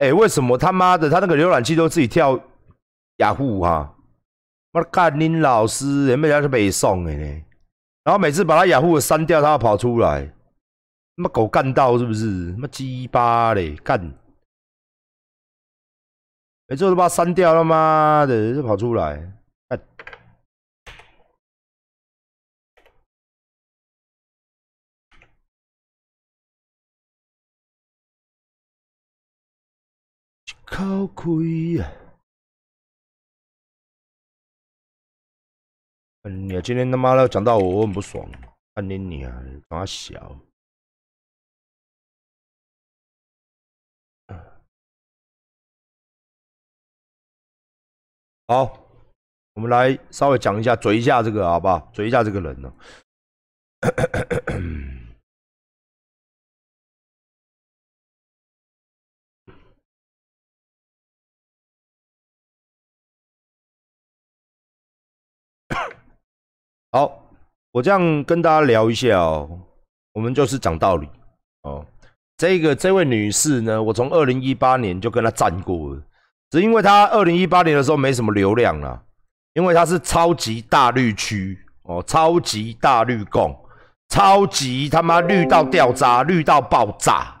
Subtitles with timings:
[0.00, 2.40] 哎，为什么他妈的他那个浏览器都自己跳
[3.16, 3.94] 雅虎哈？
[4.72, 7.24] 我干林老师，人家是北宋的呢。
[8.02, 10.24] 然后每次把他雅虎删掉，他要跑出来，
[11.16, 12.52] 他妈狗干到是不是？
[12.52, 14.00] 他妈鸡巴嘞，干！
[16.66, 19.30] 每次都把他删掉他，妈的就跑出来。
[30.70, 31.92] 靠亏呀！
[36.22, 38.30] 你，今天他妈的讲到我，我很不爽。
[38.74, 40.38] 看你你啊，他小。
[48.46, 48.88] 好，
[49.54, 51.90] 我们来稍微讲一下，嘴一下这个好不好？
[51.92, 52.72] 嘴一下这个人呢。
[66.92, 67.22] 好，
[67.70, 69.48] 我这样跟大家聊一下哦，
[70.12, 71.08] 我们就是讲道理
[71.62, 71.86] 哦。
[72.36, 76.02] 这个这位女士呢，我从二零一八年就跟她站过了，
[76.50, 79.00] 只因为她二零一八年的时候没什么流量了，
[79.54, 83.56] 因为她是超级大绿区哦，超级大绿共，
[84.08, 87.40] 超级他妈绿到掉渣，绿到爆炸，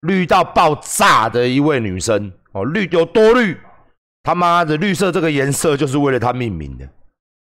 [0.00, 3.58] 绿到爆炸的一位女生哦，绿有多绿？
[4.22, 6.88] 他妈的绿色这个颜色就是为了她命名的。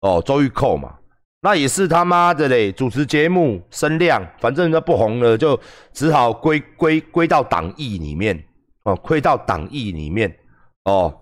[0.01, 0.95] 哦，周玉蔻嘛，
[1.41, 5.59] 那也是他妈的嘞，主持节目声量，反正那不红了，就
[5.91, 8.37] 只好归归归到党意里面
[8.83, 10.31] 哦，归到党意里面
[10.83, 11.13] 哦，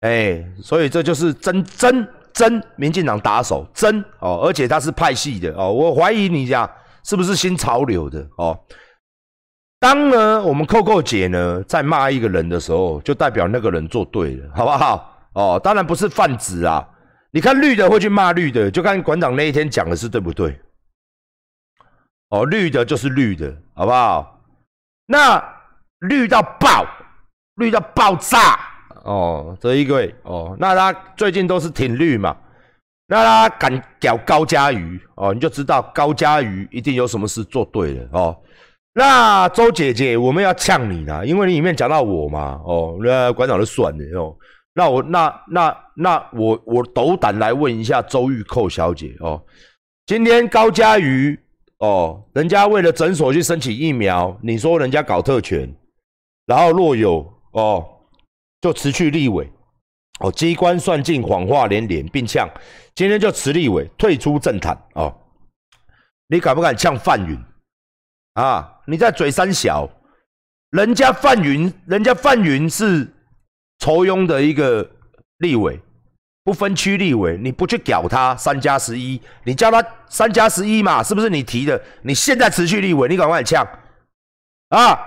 [0.00, 6.70] 哎，所以这就是真真真民进党打手真哦，而且他是派系的哦，我怀疑你讲
[7.04, 8.56] 是不是新潮流的哦？
[9.80, 15.10] 当呢我们扣扣姐呢在骂一个人的时候，就代表那个人做对了，好不好？
[15.34, 16.88] 哦，当然不是泛指啊。
[17.34, 20.56] 你看绿的会去骂绿的，就看馆长那一天讲的是对不对？
[22.28, 24.40] 哦，绿的就是绿的，好不好？
[25.06, 25.42] 那
[25.98, 26.86] 绿到爆，
[27.56, 28.56] 绿到爆炸
[29.02, 32.36] 哦，这一位哦，那他最近都是挺绿嘛？
[33.08, 38.40] 那他敢屌高嘉瑜哦，你就知道高嘉瑜一定有什么事做对了哦。
[38.92, 44.36] 那周姐姐，我们要呛你啦，因为你里面讲到我嘛，哦，那馆长就算了哦。
[44.76, 49.40] 那我那那那我我斗胆来问一下周玉蔻小姐哦，
[50.04, 51.38] 今天高嘉瑜
[51.78, 55.72] 哦，人家为了诊所去申请疫苗，你说人家搞特权，
[56.46, 57.86] 然后若有哦，
[58.60, 59.48] 就辞去立委
[60.18, 62.48] 哦，机关算尽，谎话连连，并呛
[62.96, 65.16] 今天就辞立委，退出政坛哦，
[66.26, 67.38] 你敢不敢呛范云
[68.34, 68.80] 啊？
[68.88, 69.88] 你在嘴三小，
[70.70, 73.13] 人家范云，人家范云是。
[73.84, 74.90] 筹庸的一个
[75.36, 75.78] 立委，
[76.42, 81.02] 不分区立委，你不去屌他三加十一，你叫他三加十一嘛？
[81.02, 81.78] 是不是你提的？
[82.00, 83.62] 你现在持续立委，你赶快呛
[84.70, 84.98] 啊！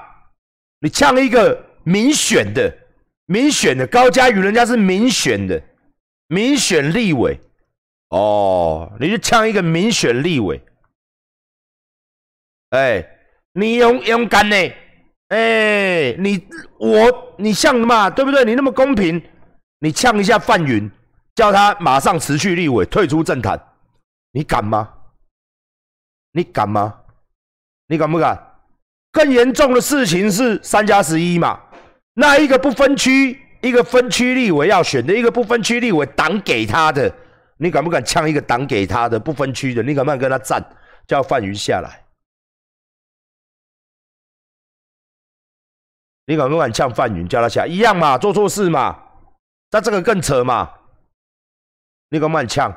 [0.81, 2.71] 你呛一个民选的、
[3.25, 5.59] 民选的高嘉瑜，人家是民选的、
[6.27, 7.39] 民选立委
[8.09, 10.61] 哦，你就呛一个民选立委，
[12.69, 13.03] 哎，
[13.53, 14.55] 你勇勇敢呢？
[15.29, 16.47] 哎，你
[16.79, 18.45] 我你像嘛，对不对？
[18.45, 19.21] 你那么公平，
[19.79, 20.89] 你呛一下范云，
[21.35, 23.59] 叫他马上辞去立委，退出政坛，
[24.31, 24.89] 你敢吗？
[26.31, 27.01] 你敢吗？
[27.87, 28.41] 你敢不敢？
[29.11, 31.59] 更严重的事情是三加十一嘛？
[32.13, 37.13] 那一个不分区，一个分区立委要选的，一个不分区立委党给他的，
[37.57, 39.83] 你敢不敢呛一个党给他的不分区的？
[39.83, 40.63] 你敢不敢跟他战？
[41.05, 42.06] 叫范云下来？
[46.29, 48.17] 你敢不敢呛范云，叫他下一样嘛？
[48.17, 49.01] 做错事嘛？
[49.71, 50.77] 那这个更扯嘛？
[52.09, 52.69] 你敢不敢呛？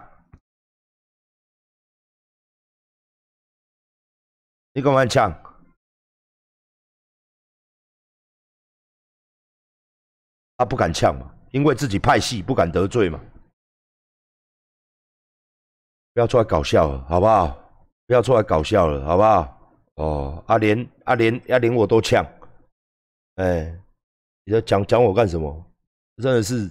[4.73, 5.33] 你敢不敢呛？
[10.57, 11.35] 他不敢呛嘛？
[11.51, 13.21] 因为自己派系不敢得罪嘛？
[16.15, 17.49] 不要出来搞笑了，好不好？
[18.07, 19.75] 不要出来搞笑了，好不好？
[19.97, 22.25] 哦，阿莲，阿莲，阿莲，我都呛。
[23.41, 23.75] 哎，
[24.45, 25.65] 你在讲讲我干什么？
[26.23, 26.69] 真的是，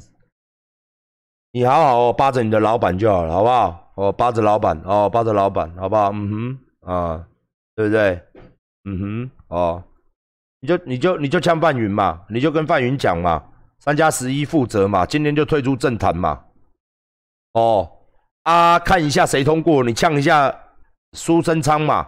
[1.51, 3.91] 你好好哦，扒着你的老板就好了，好不好？
[3.95, 6.11] 哦，扒着老板，哦，扒着老板，好不好？
[6.13, 7.27] 嗯哼，啊，
[7.75, 8.21] 对不对？
[8.85, 9.83] 嗯哼，哦，
[10.59, 13.43] 你就你就你就呛范云嘛，你就跟范云讲嘛，
[13.79, 16.45] 三加十一负责嘛，今天就退出政坛嘛。
[17.53, 17.91] 哦，
[18.43, 20.55] 啊，看一下谁通过，你呛一下
[21.13, 22.07] 苏贞昌嘛，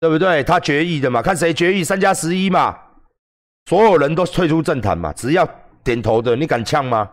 [0.00, 0.42] 对不对？
[0.42, 2.76] 他决议的嘛，看谁决议三加十一嘛。
[3.66, 5.46] 所有人都退出政坛嘛，只要
[5.84, 7.10] 点头的，你敢呛吗？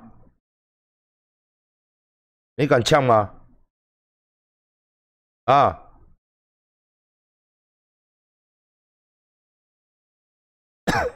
[2.55, 3.33] 你敢呛吗？
[5.45, 5.79] 啊！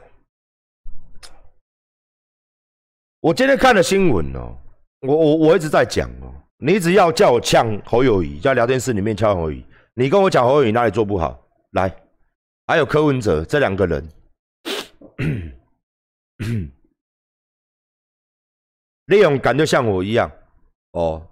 [3.19, 4.57] 我今天看了新闻哦，
[5.01, 11.39] 我我我一直在讲哦，你一直要叫我呛侯友谊，在聊天室里面呛侯友谊，你跟我讲侯友谊哪里做不好？
[11.71, 11.93] 来，
[12.67, 14.07] 还有柯文哲这两个人，
[19.05, 20.31] 利用感就像我一样
[20.91, 21.25] 哦，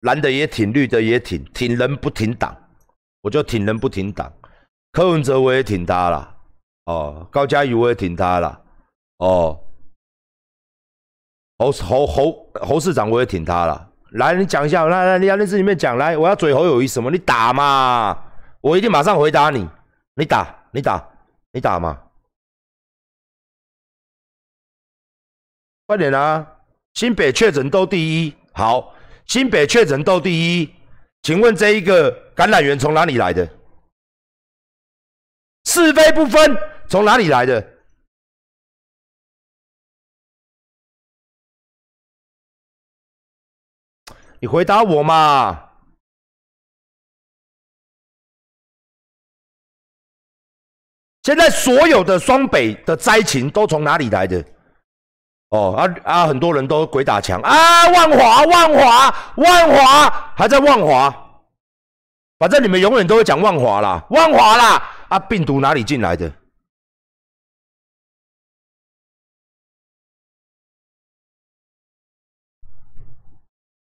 [0.00, 2.56] 蓝的也挺，绿的也挺，挺人不挺党，
[3.22, 4.32] 我就挺人不挺党。
[4.92, 6.36] 柯文哲我也挺他了，
[6.86, 8.64] 哦，高嘉瑜我也挺他了，
[9.18, 9.62] 哦。
[11.58, 13.90] 侯侯侯侯市长，我也挺他了。
[14.10, 17.10] 来，你讲一下，来来，你要电视里面讲，来，我要嘴侯友谊什么？
[17.10, 18.30] 你打嘛，
[18.60, 19.66] 我一定马上回答你。
[20.16, 21.08] 你打，你打，
[21.52, 22.05] 你打嘛，
[25.86, 26.44] 快点啊！
[26.94, 28.92] 新北确诊都第一，好，
[29.26, 30.74] 新北确诊都第一，
[31.22, 33.48] 请问这一个感染源从哪里来的？
[35.64, 36.56] 是非不分，
[36.88, 37.64] 从哪里来的？
[44.40, 45.70] 你回答我嘛！
[51.22, 54.44] 现在所有的双北的灾情都从哪里来的？
[55.50, 56.26] 哦啊啊！
[56.26, 57.88] 很多人都鬼打墙啊！
[57.88, 61.14] 万华，万华，万华，还在万华。
[62.38, 64.82] 反正你们永远都会讲万华啦，万华啦！
[65.08, 66.30] 啊，病毒哪里进来的？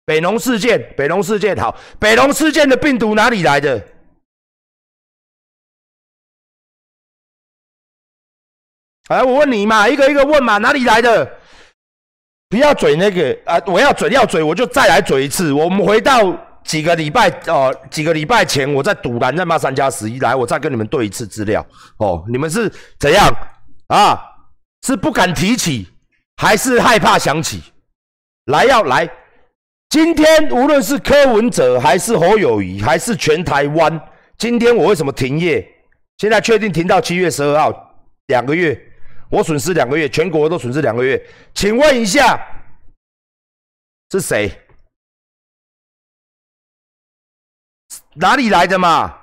[0.05, 3.83] 北农事件，北农事件好，北农事件的病毒哪里来的？
[9.08, 11.31] 哎，我问你嘛，一个一个问嘛，哪里来的？
[12.50, 13.60] 不要嘴那个啊！
[13.66, 15.52] 我要嘴要嘴，我就再来嘴一次。
[15.52, 16.34] 我们回到
[16.64, 21.64] 几个礼拜哦，几个礼拜前我在赌蓝在骂三加十一，来，我再跟你们对一次资料
[21.99, 22.25] 哦。
[22.28, 23.28] 你们是怎样
[23.88, 24.19] 啊？
[24.87, 25.88] 是不敢提起，
[26.37, 27.62] 还是害怕想起？
[28.46, 29.08] 来，要来。
[29.90, 34.00] 今天无论是柯文哲还是侯友谊还是全台湾，
[34.38, 35.66] 今天我为什么停业？
[36.19, 37.94] 现在确定停到七月十二号，
[38.28, 38.78] 两个月，
[39.30, 41.22] 我损失两个月，全国都损失两个月。
[41.54, 42.38] 请问一下，
[44.10, 44.66] 是谁？
[48.14, 49.16] 哪里来的嘛？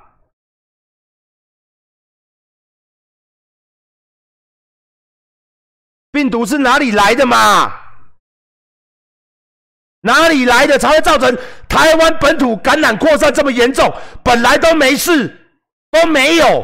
[6.11, 7.81] 病毒是哪里来的嘛？
[10.01, 11.35] 哪里来的才会造成
[11.67, 13.91] 台湾本土感染扩散这么严重？
[14.23, 15.27] 本来都没事，
[15.89, 16.63] 都没有，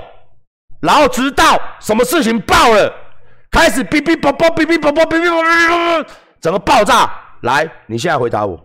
[0.79, 2.93] 然后直到什么事情爆了，
[3.51, 7.37] 开始哔哔啵啵，哔哔啵啵，哔哔啵啵，整个爆炸。
[7.41, 8.57] 来，你现在回答我，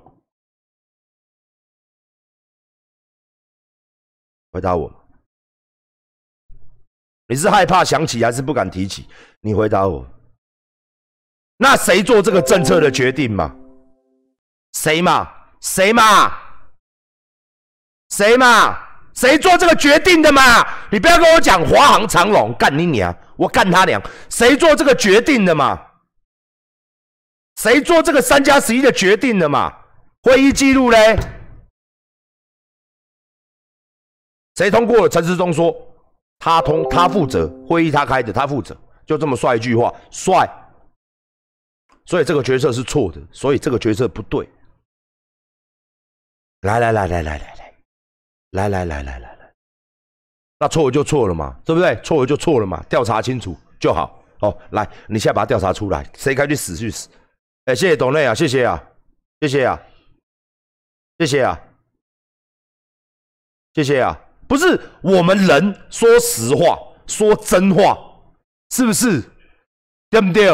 [4.52, 4.90] 回答我，
[7.26, 9.08] 你是害怕想起还是不敢提起？
[9.40, 10.06] 你回答我，
[11.56, 13.54] 那谁做这个政策的决定嘛？
[14.74, 15.32] 谁嘛？
[15.60, 16.38] 谁嘛？
[18.10, 18.78] 谁嘛？
[19.14, 20.42] 谁做这个决定的嘛？
[20.90, 23.12] 你不要跟我讲华航长龙干你娘！
[23.36, 24.02] 我干他娘！
[24.30, 25.92] 谁做这个决定的嘛？
[27.56, 29.72] 谁做这个三加十一的决定的嘛？
[30.22, 31.16] 会议记录嘞？
[34.56, 35.08] 谁通过了？
[35.08, 35.74] 陈世忠说
[36.38, 38.76] 他通，他负责会议，他开的，他负责，
[39.06, 40.48] 就这么帅一句话，帅。
[42.06, 44.48] 所以这个决策是错的，所以这个决策不对。
[46.62, 47.52] 来来来来来来
[48.50, 49.35] 来来来来来来，
[50.58, 51.94] 那错就错了嘛，对不对？
[52.02, 54.22] 错就错了嘛，调查清楚就好。
[54.40, 57.08] 哦，来，你现在把它调查出来，谁该去死去死。
[57.66, 58.82] 哎，谢谢董内啊，谢谢啊，
[59.40, 59.80] 谢谢啊，
[61.18, 61.60] 谢谢啊，
[63.74, 64.18] 谢谢啊。
[64.46, 67.98] 不是我们人说实话，说真话，
[68.70, 69.22] 是不是？
[70.10, 70.48] 对不对？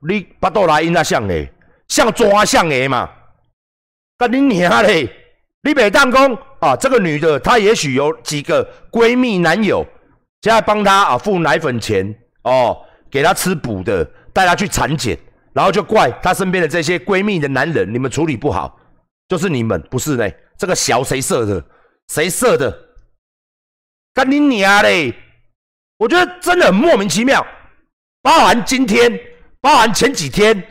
[0.00, 1.50] 你巴肚来因那像诶，
[1.88, 3.10] 像抓像诶嘛？
[4.18, 5.08] 干你娘嘞！
[5.62, 9.84] 你北当公啊，这个女的她也许有几个闺蜜男友，
[10.42, 12.76] 现在帮她啊付奶粉钱哦，
[13.10, 15.18] 给她吃补的，带她去产检，
[15.52, 18.78] 然后就怪她身边的这些闺蜜的男人，你们处理不好，
[19.28, 20.30] 就是你们不是呢？
[20.56, 21.64] 这个小谁设的？
[22.08, 22.76] 谁设的？
[24.14, 25.14] 干你娘嘞！
[25.98, 27.44] 我觉得真的很莫名其妙，
[28.22, 29.20] 包含今天，
[29.60, 30.64] 包含前几天。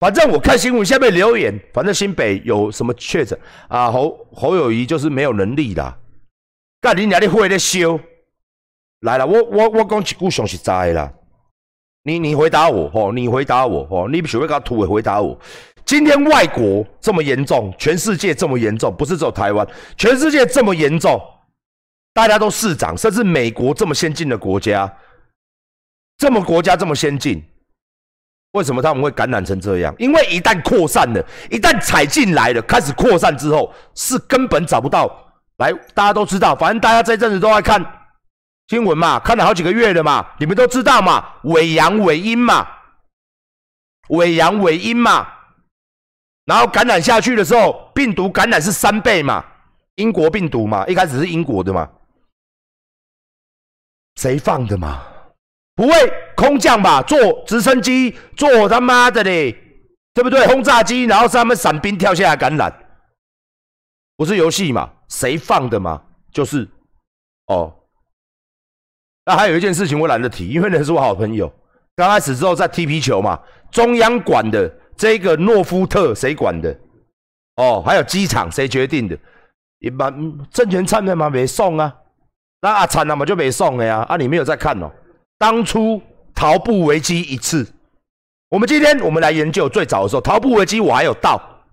[0.00, 3.38] 反正我看新闻下面留言，反正新北有什么确诊
[3.68, 3.92] 啊？
[3.92, 5.98] 侯侯友谊就是没有能力的，
[6.80, 8.00] 干你娘的会在修，
[9.00, 11.12] 来了，我我我讲一句上实在啦，
[12.04, 15.38] 你你回答我吼，你回答我吼，你必须要搞土的回答我。
[15.84, 21.20] 今天外国这么严重，全世界这么严重，不是只有台湾，全世界这么严重，
[22.14, 24.90] 大家都市长，甚至美国这么先进的国家，
[26.16, 27.42] 这么国家这么先进，
[28.52, 29.94] 为什么他们会感染成这样？
[29.98, 35.08] 因为一旦扩散了，一旦踩进来了，开始扩散之后，是根本找不到。
[35.58, 37.84] 来，大家都知道，反正大家这阵子都在看
[38.68, 42.66] 新闻嘛，看了好几个月了嘛，你们都知道嘛，伪阳伪阴嘛，
[44.08, 45.28] 伪阳伪阴嘛。
[46.46, 49.44] 然后感染下去的时候，病毒感染是三倍嘛？
[49.94, 51.88] 英国病毒嘛，一开始是英国的嘛？
[54.16, 55.02] 谁放的嘛？
[55.80, 55.94] 不会
[56.36, 57.00] 空降吧？
[57.00, 59.50] 坐直升机，坐他妈的嘞，
[60.12, 60.46] 对不对？
[60.46, 62.70] 轰炸机，然后是他们伞兵跳下来感染，
[64.14, 64.90] 不是游戏嘛？
[65.08, 66.02] 谁放的嘛？
[66.30, 66.68] 就是
[67.46, 67.74] 哦。
[69.24, 71.50] 那还有一件事情我懒得提，因为那是我好朋友。
[71.96, 74.70] 刚开始之后在踢皮球嘛，中央管的。
[74.98, 76.78] 这个诺夫特谁管的？
[77.56, 79.18] 哦，还有机场谁决定的？
[79.78, 80.14] 一般
[80.50, 81.96] 政权参的嘛没送啊，
[82.60, 84.04] 那阿灿那么就没送了呀？
[84.10, 84.92] 啊，你没有在看哦。
[85.40, 86.02] 当初
[86.34, 87.72] 逃步危机一次，
[88.50, 91.64] 我们今天我们来研究最早的时候，逃步危机我还有到。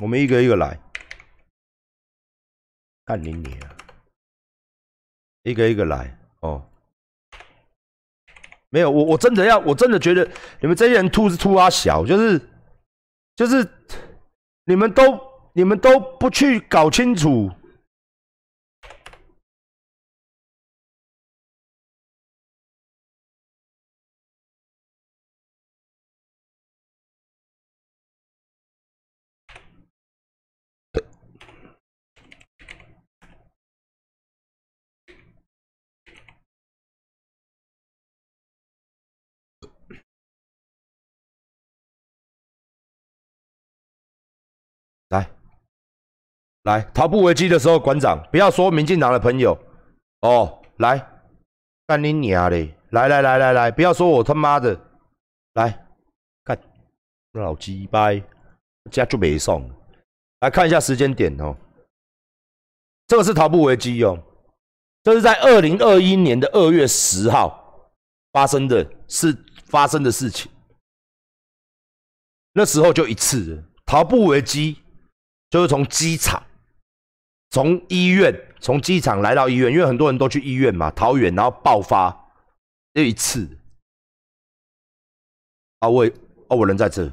[0.00, 0.78] 我们一个一个来，
[3.06, 3.76] 看你你啊。
[5.42, 6.64] 一个一个来哦，
[8.68, 10.24] 没有我我真的要我真的觉得
[10.60, 12.40] 你们这些人吐是吐啊小，就是
[13.34, 13.64] 就是
[14.68, 15.18] 你们都
[15.52, 17.48] 你们都不去搞清楚。
[46.66, 49.56] 来，逃步危机的时候，馆长不要说民进党的朋友
[50.22, 50.98] 哦，来，
[51.86, 52.74] 干你娘嘞！
[52.90, 54.76] 来来来来来，不要说我他妈的，
[55.54, 55.86] 来，
[56.44, 56.58] 看
[57.34, 58.20] 老鸡掰，
[58.90, 59.70] 家就没送。
[60.40, 61.56] 来看一下时间点哦，
[63.06, 64.20] 这个是逃步危机哦，
[65.04, 67.92] 这是在二零二一年的二月十号
[68.32, 69.32] 发生的事，
[69.66, 70.50] 发生的事情，
[72.54, 74.82] 那时候就一次逃步危机。
[75.48, 76.42] 就是从机场、
[77.56, 82.14] 从医院、从机场来到医院，因为很多人都去医院嘛，桃园，然后爆发
[82.92, 83.48] 这一次。
[85.78, 86.04] 啊，我
[86.48, 87.06] 哦，我人在这。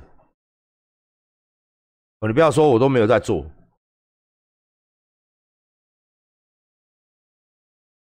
[2.20, 3.50] 哦，你不要说我都没有在做。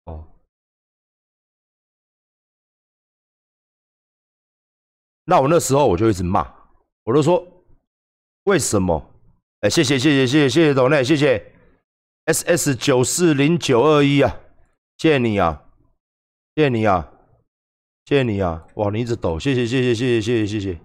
[0.06, 0.26] 哦，
[5.24, 6.52] 那我那时候我就一直骂，
[7.04, 7.46] 我都说
[8.42, 9.08] 为什么？
[9.60, 11.53] 哎，谢谢谢谢谢谢谢谢董内，谢谢
[12.26, 14.40] S S 九四零九二一啊，
[14.96, 15.62] 谢谢你啊，
[16.54, 17.12] 谢谢你啊，
[18.06, 20.80] 谢谢你啊，哇，你一直抖，谢谢谢谢谢谢谢谢谢谢，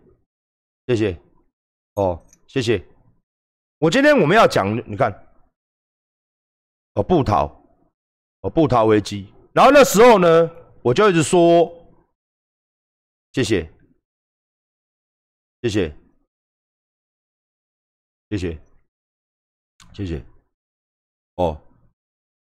[0.88, 1.22] 谢谢，
[1.96, 2.86] 哦，谢谢，
[3.78, 5.12] 我今天我们要讲，你看，
[6.96, 7.46] 哦，不逃，
[8.42, 11.72] 哦，不逃危机，然后那时候呢，我就一直说，
[13.32, 13.72] 谢谢，
[15.62, 15.96] 谢谢，
[18.30, 18.60] 谢谢。
[19.94, 20.24] 谢谢。
[21.40, 21.58] 哦，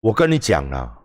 [0.00, 0.98] 我跟你讲啦，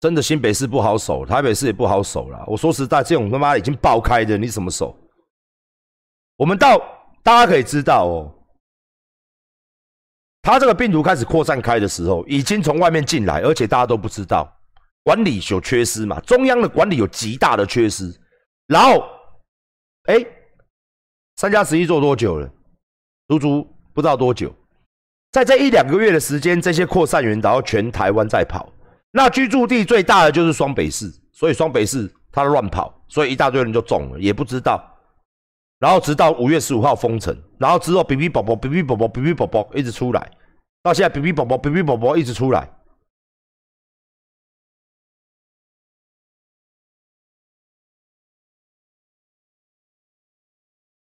[0.00, 2.44] 真的新北市不好守，台北市也不好守了。
[2.48, 4.96] 我说实在，这种他妈已经爆开的，你怎么守？
[6.36, 6.76] 我们到
[7.22, 8.34] 大家可以知道哦，
[10.42, 14.52] 他这个病毒开始扩散开的时候，已经从外面进来，而且大家都不知道，
[15.04, 18.12] 管理有缺失嘛，中央的管理有极大的缺失。
[18.66, 19.04] 然后，
[20.06, 20.26] 哎，
[21.36, 22.52] 三加十一做多久了？
[23.28, 23.62] 足足
[23.94, 24.52] 不知道多久。
[25.32, 28.70] 在这一两个月的时间，这些扩散源然后全台湾在跑，
[29.12, 34.86] 那居住地最大的就是双北市，所以双北市它乱跑，所以一大堆人就中了，也不知道。
[35.78, 40.30] 然后直到五月十五号封城，然后之后哔哔宝宝、哔哔宝宝、哔哔宝宝一直出来，
[40.82, 42.68] 到现在哔哔宝宝、哔哔宝宝一直出来，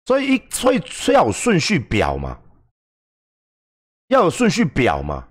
[0.06, 2.38] 所以一所以所以有顺序表嘛。
[4.12, 5.26] 要有顺序表嘛？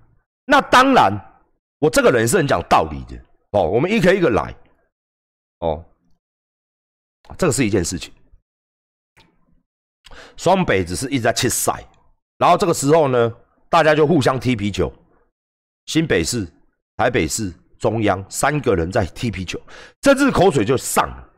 [0.46, 1.14] 那当然，
[1.80, 3.16] 我这个人是很讲道理的
[3.52, 3.64] 哦。
[3.70, 4.54] 我们一个一个来
[5.60, 5.86] 哦，
[7.38, 8.12] 这个是一件事情。
[10.36, 11.86] 双北只是一直在切赛，
[12.38, 13.34] 然后这个时候呢，
[13.70, 14.92] 大家就互相踢皮球，
[15.86, 16.48] 新北市、
[16.98, 19.62] 台北市、中央三个人在踢皮球，
[20.02, 21.30] 政治口水就上了。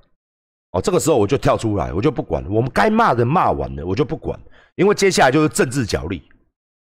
[0.71, 4.39] 哦，这个时候我就跳出来，我就不管，我们该骂的骂完了，我就不管，
[4.75, 6.27] 因为接下来就是政治角力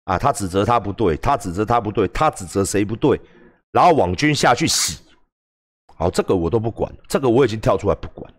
[0.08, 3.20] 啊，他指责他不对，他指责他不对，他指责谁不对，
[3.72, 4.98] 然后网军下去洗，
[5.96, 8.32] 好，这个我都不管，这个我已经跳出来不管。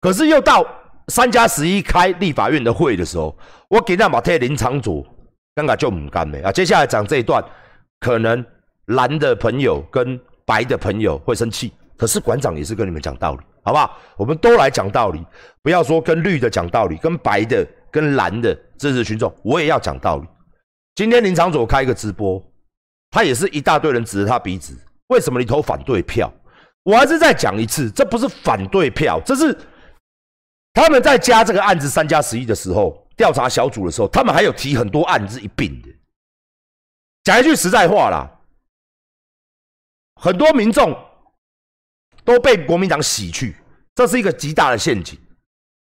[0.00, 0.66] 可是又到
[1.06, 3.36] 三加十一开立法院的会的时候，
[3.68, 5.06] 我给那马特林长佐，
[5.54, 6.50] 刚刚就唔干了啊。
[6.50, 7.40] 接下来讲这一段，
[8.00, 8.44] 可能
[8.86, 13.40] 蓝的朋友跟白的朋友会生气，可是馆长也是跟你们讲道理。
[13.62, 13.96] 好不好？
[14.16, 15.24] 我们都来讲道理，
[15.62, 20.26] 不要说跟绿的讲道理，跟白的、跟蓝的支持群众，我也要讲道理。
[20.98, 22.44] 今天林长佐开一个直播，
[23.08, 24.76] 他也是一大堆人指着他鼻子，
[25.06, 26.28] 为什么你投反对票？
[26.82, 29.56] 我还是再讲一次，这不是反对票，这是
[30.72, 35.88] 他们在加这个案子三加十一的时候，调查小组的时候，他们还有提很多案子一并的。
[37.22, 38.28] 讲一句实在话啦，
[40.16, 40.98] 很多民众。
[42.24, 43.56] 都被国民党洗去，
[43.94, 45.16] 这是一个极大的陷阱，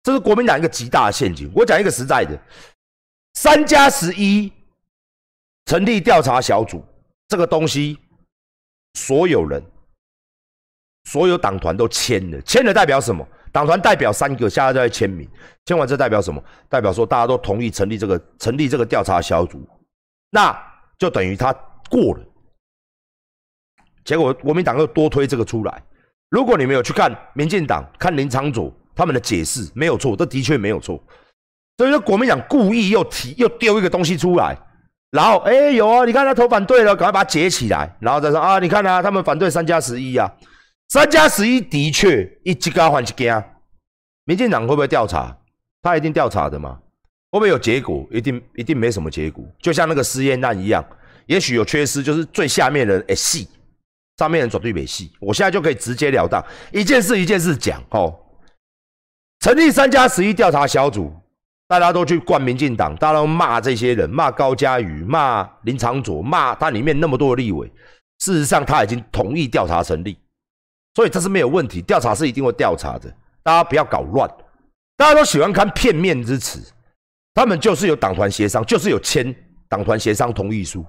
[0.03, 1.51] 这是国民党一个极大的陷阱。
[1.53, 2.39] 我讲一个实在的，
[3.33, 4.49] 三加十一
[5.67, 6.83] 成立调查小组
[7.27, 7.99] 这个东西，
[8.93, 9.61] 所有人、
[11.03, 13.27] 所有党团都签了，签了代表什么？
[13.51, 15.29] 党团代表三个，下在在签名，
[15.65, 16.41] 签完这代表什么？
[16.69, 19.67] 代表说大家都同意成立这个成立这个调查小组，
[20.29, 20.57] 那
[20.97, 21.51] 就等于他
[21.89, 22.25] 过了。
[24.05, 25.83] 结果国民党又多推这个出来。
[26.29, 31.01] 如果你没有去看民进党、看林昌佐他们的解释，没有错，这的确没有错。
[31.77, 34.57] 所以说国民党故意又提又丢一个东西出来，
[35.11, 40.31] 然后哎有啊，你看他投反对了，赶快把它截起来，然后再说啊，你看啊，他们反对三加十一啊，
[40.89, 43.43] 三加十一的确一级高换一级啊。
[44.25, 45.37] 民进党会不会调查？
[45.81, 46.77] 他一定调查的嘛？
[47.31, 48.07] 会不会有结果？
[48.11, 50.83] 一定一定没什么结果，就像那个试验案一样，
[51.27, 53.47] 也许有缺失，就是最下面的人哎细。
[54.17, 56.43] 上面人绝对没戏，我现在就可以直截了当，
[56.73, 58.11] 一件事一件事讲哦。
[59.39, 61.13] 成立三加十一调查小组，
[61.67, 67.69] 大家都去灌民进党，大家都骂这些人，骂高嘉瑜，骂林长佐，骂他里面那么多的立委。
[68.19, 70.17] 事实上，他已经同意调查成立，
[70.95, 73.13] 所以这是没有问题，调查是一定会调查的。
[73.43, 74.29] 大家不要搞乱，
[74.95, 76.59] 大家都喜欢看片面之词，
[77.33, 79.35] 他们就是有党团协商，就是有签
[79.67, 80.85] 党团协商同意书。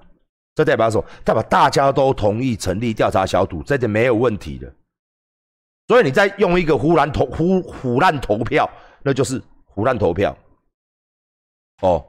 [0.55, 1.05] 这代表什么？
[1.23, 4.73] 代表大家都同意成立调查小组，这点没有问题的。
[5.89, 8.69] 所以你再用一个胡乱投胡胡乱投票，
[9.03, 10.35] 那就是胡乱投票。
[11.81, 12.05] 哦，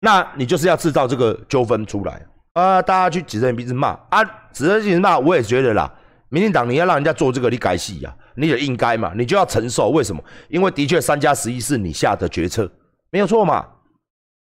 [0.00, 2.80] 那你就是要制造这个纠纷出来啊！
[2.80, 5.92] 大家去指着鼻子骂啊，指着鼻子骂，我也觉得啦。
[6.28, 9.90] 民进党你要让人家做这个，你该戏呀，你也应该嘛，你就要承受。
[9.90, 10.22] 为什么？
[10.48, 12.70] 因为的确三加十一是你下的决策，
[13.10, 13.66] 没有错嘛。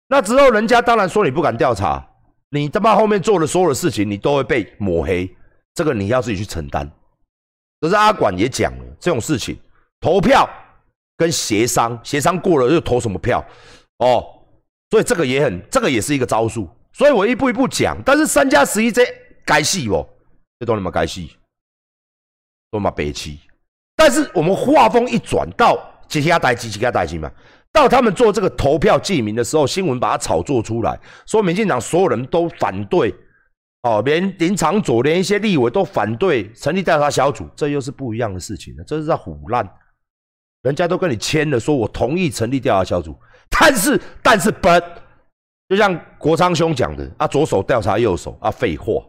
[0.09, 2.07] 那之后人家当然说你不敢调查。
[2.53, 5.33] 你他妈后面做的所有的事情，你都会被抹黑，
[5.73, 6.91] 这个你要自己去承担。
[7.81, 9.57] 可是阿管也讲了，这种事情，
[10.01, 10.49] 投票
[11.17, 13.45] 跟协商，协商过了又投什么票？
[14.01, 14.27] 哦，
[14.91, 16.69] 所以这个也很，这个也是一个招数。
[16.93, 17.97] 所以我一步一步讲。
[18.05, 19.03] 但是三加十一这
[19.45, 20.07] 该戏不？
[20.59, 21.31] 这都你们该戏，
[22.71, 23.39] 都嘛北气。
[23.95, 27.31] 但是我们话锋一转到几家代几几家代机嘛。
[27.73, 33.15] 到他们做这个投票记名的时候，新闻把它炒作出来，说民进党所有人都反对，
[33.83, 39.65] 哦，连林长佐连一些立委都反对成立调查小组，这又是不一样的事情了，这是在胡乱。
[40.63, 43.17] 人家都跟你签了，说我同意成立调查小组，
[43.51, 44.69] 但是但是不，
[45.69, 49.05] 就像国昌兄讲的，啊，左手调查右手，啊，废话，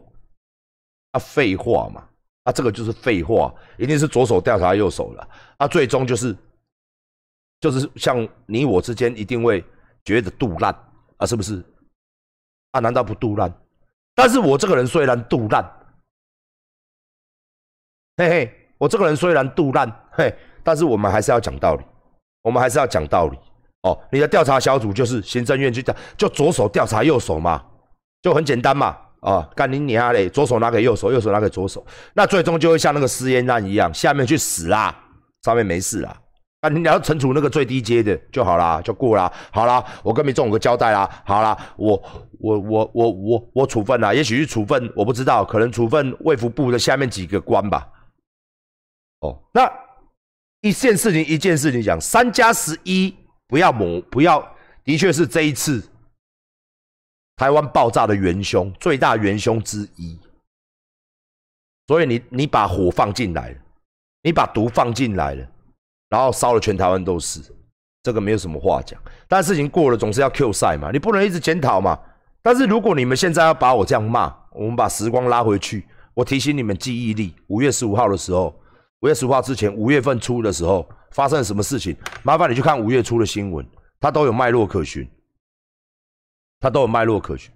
[1.12, 2.06] 啊，废话嘛，
[2.44, 5.28] 啊，这个就是废话，一定是左手调查右手了，
[5.58, 6.36] 啊，最终就是。
[7.60, 9.64] 就是像你我之间一定会
[10.04, 10.74] 觉得杜烂
[11.16, 11.64] 啊，是不是？
[12.72, 13.54] 啊，难道不杜烂？
[14.16, 15.64] 但是我这个人虽然杜烂，
[18.16, 21.84] 嘿嘿，我这个人虽然杜烂，嘿，但是我们还是要讲道理，
[22.42, 23.38] 我们还是要讲道理。
[23.82, 27.62] 哦，你的调查小组就是行政院去调，就左手调查右手嘛，
[28.22, 28.96] 就很简单嘛。
[29.22, 30.28] 啊，干你娘嘞！
[30.28, 34.92] 左手拿给右手，右手拿给左手，那最终就会像那个私烟案一样，下面去死啦，
[35.44, 36.20] 上面没事啦。
[36.60, 39.32] 啊，你要惩处那个最低阶的就好啦，就过啦。
[39.52, 41.08] 好啦，我跟民众有个交代啦。
[41.24, 42.02] 好啦，我
[42.40, 47.86] 我我我我我处分啦，也许是处分，我不知道，可能处分卫福部的下面几个官吧。
[49.20, 49.72] 哦，那
[50.62, 53.14] 一件事情一件事情讲，三加十一
[53.52, 54.40] 不要抹，不要，
[54.82, 55.86] 的确是这一次
[57.36, 60.18] 台湾爆炸的元凶，最大元凶之一。
[61.86, 63.58] 所以你你把火放进来了，
[64.22, 65.46] 你把毒放进来了。
[66.08, 67.42] 然后烧了全台湾都是，
[68.02, 68.98] 这个没有什么话讲。
[69.28, 72.00] 但事情过了，总是要 Q 赛嘛，你不能一直检讨嘛。
[72.40, 78.58] 但是如果你们现在要把我这样骂，我们把时光拉回去，我提醒你们记忆力，五月十五号的时候，
[79.00, 81.96] 五月十五号之前，五月份初的时候发生了什么事情？
[82.22, 83.66] 麻烦你去看五月初的新闻，
[84.00, 85.08] 它都有脉络可循，
[86.58, 87.52] 它都有脉络可循。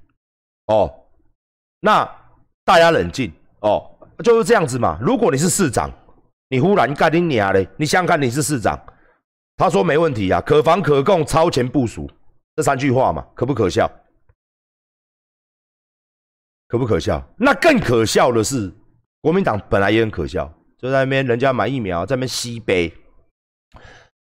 [0.67, 0.93] 哦，
[1.81, 2.05] 那
[2.65, 3.91] 大家冷静哦，
[4.23, 4.99] 就是这样子嘛。
[5.01, 5.91] 如果你是市长，
[6.49, 8.81] 你忽然干你娘嘞，你想想看，你是市长，
[9.57, 12.11] 他说没问题啊，可防可控，超前部署，
[12.55, 13.91] 这三句话嘛，可不可笑？
[16.69, 17.25] 可不可笑？
[17.39, 18.73] 那更可笑的是，
[19.21, 22.93] 国民党本来也很可笑，就在那边人家买疫苗，在那边吸杯，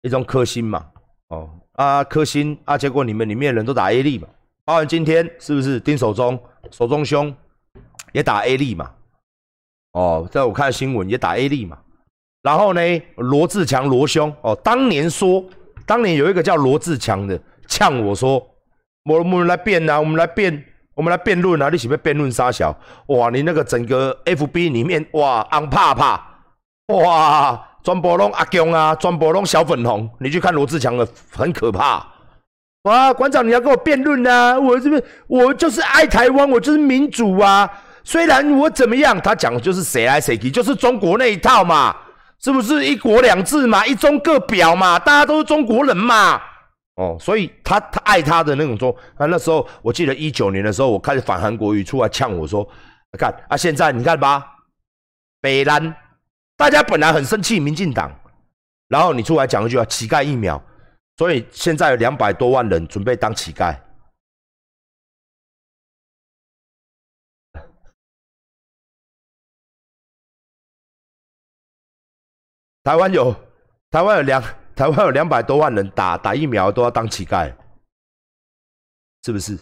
[0.02, 0.84] 一种科星嘛，
[1.28, 4.28] 哦啊科星啊，结果你们里面人都打 A 粒嘛，
[4.64, 6.38] 包含今天是不是丁守中、
[6.70, 7.34] 守中兄
[8.12, 8.90] 也打 A 粒嘛？
[9.92, 11.78] 哦，在我看新闻也打 A 粒嘛，
[12.42, 12.80] 然后呢，
[13.16, 15.44] 罗志强罗兄哦，当年说，
[15.86, 18.38] 当年有一个叫罗志强的呛我说，
[19.04, 20.64] 我我们来辩啊，我们来辩。
[20.94, 21.70] 我们来辩论啊！
[21.70, 22.78] 你是不是辩论沙小？
[23.06, 26.22] 哇，你那个整个 FB 里面哇，昂怕怕，
[26.88, 30.08] 哇，全部拢阿强啊，全部拢小粉红。
[30.20, 32.06] 你去看罗志强的，很可怕。
[32.84, 34.58] 哇，馆长你要跟我辩论啊？
[34.58, 37.70] 我这边我就是爱台湾，我就是民主啊？
[38.04, 41.94] 虽然我怎么样，他讲的就是谁来谁去，就是中国那一套嘛，
[42.42, 46.40] 是不是一国两制嘛，一中各表嘛，大家都是中国人嘛？
[46.96, 52.68] 哦，所以他他爱他的那种说，啊，那时候我记得一九年的时候，我开始反韩国语出来呛我说，
[53.16, 54.44] 看啊，现在你看吧，
[55.40, 55.94] 北兰，
[56.62, 58.08] 大家本来很生气民进党，
[58.86, 60.62] 然后你出来讲一句啊，乞丐疫苗，
[61.16, 63.76] 所以现在有两百多万人准备当乞丐，
[72.84, 73.34] 台湾有，
[73.90, 74.40] 台湾有两。
[74.74, 77.52] 台湾有两百多万人打打疫苗都要当乞丐，
[79.22, 79.58] 是不是？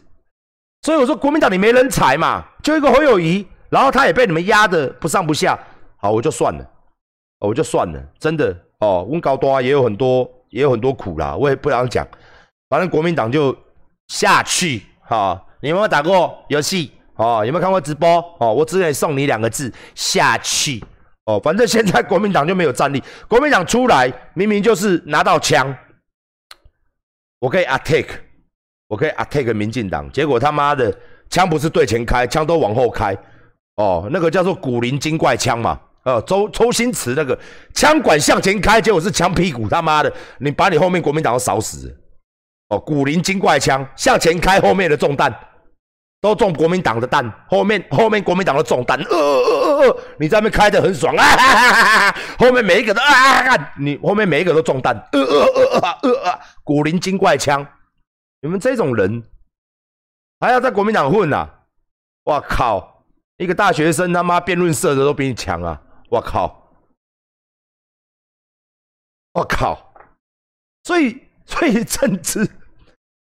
[0.82, 5.58] 所以我说国民党你没人才嘛，就一个侯友谊，然后他也被你们压的不上不下，
[5.96, 6.64] 好我就算了，
[7.40, 12.06] 我就算了，真的哦，温高端也有很多也有很多苦啦，我也不想讲，
[12.68, 13.56] 反正国民党就
[14.08, 15.42] 下去哈。
[15.62, 16.92] 你有没有打过游戏？
[17.16, 18.08] 哦，有没有看过直播？
[18.38, 20.82] 哦，我只能送你两个字：下去。
[21.26, 23.02] 哦，反正现在国民党就没有战力。
[23.28, 25.76] 国民党出来明明就是拿到枪，
[27.38, 28.06] 我可以 attack，
[28.88, 30.10] 我可以 attack 民进党。
[30.12, 30.94] 结果他妈的
[31.28, 33.16] 枪不是对前开，枪都往后开。
[33.76, 35.78] 哦，那个叫做古灵精怪枪嘛。
[36.02, 37.38] 呃，周周星驰那个
[37.74, 39.68] 枪管向前开，结果是枪屁股。
[39.68, 41.94] 他妈的，你把你后面国民党都扫死。
[42.68, 45.34] 哦，古灵精怪枪向前开，后面的中弹。
[46.22, 51.24] 都中国民党的弹，后面后面国民党的中弹，呃呃呃呃，你在那边开的很爽啊，
[52.38, 57.66] 后面每一个都啊，你后面每一个都中弹，呃呃呃呃呃，古灵精怪枪，
[58.42, 59.22] 你们这种人
[60.40, 61.48] 还要在国民党混啊？
[62.24, 63.02] 我靠，
[63.38, 65.80] 一个大学生他妈辩论社的都比你强啊！
[66.10, 66.74] 我靠，
[69.32, 69.94] 我靠，
[70.82, 72.48] 所以 所以政治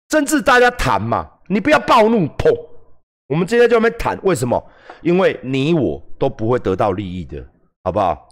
[0.10, 2.52] 政治大家谈嘛，你不要暴怒砰。
[3.28, 4.72] 我们今天就没谈，为什么？
[5.02, 7.50] 因为你我都不会得到利益的，
[7.84, 8.30] 好不好？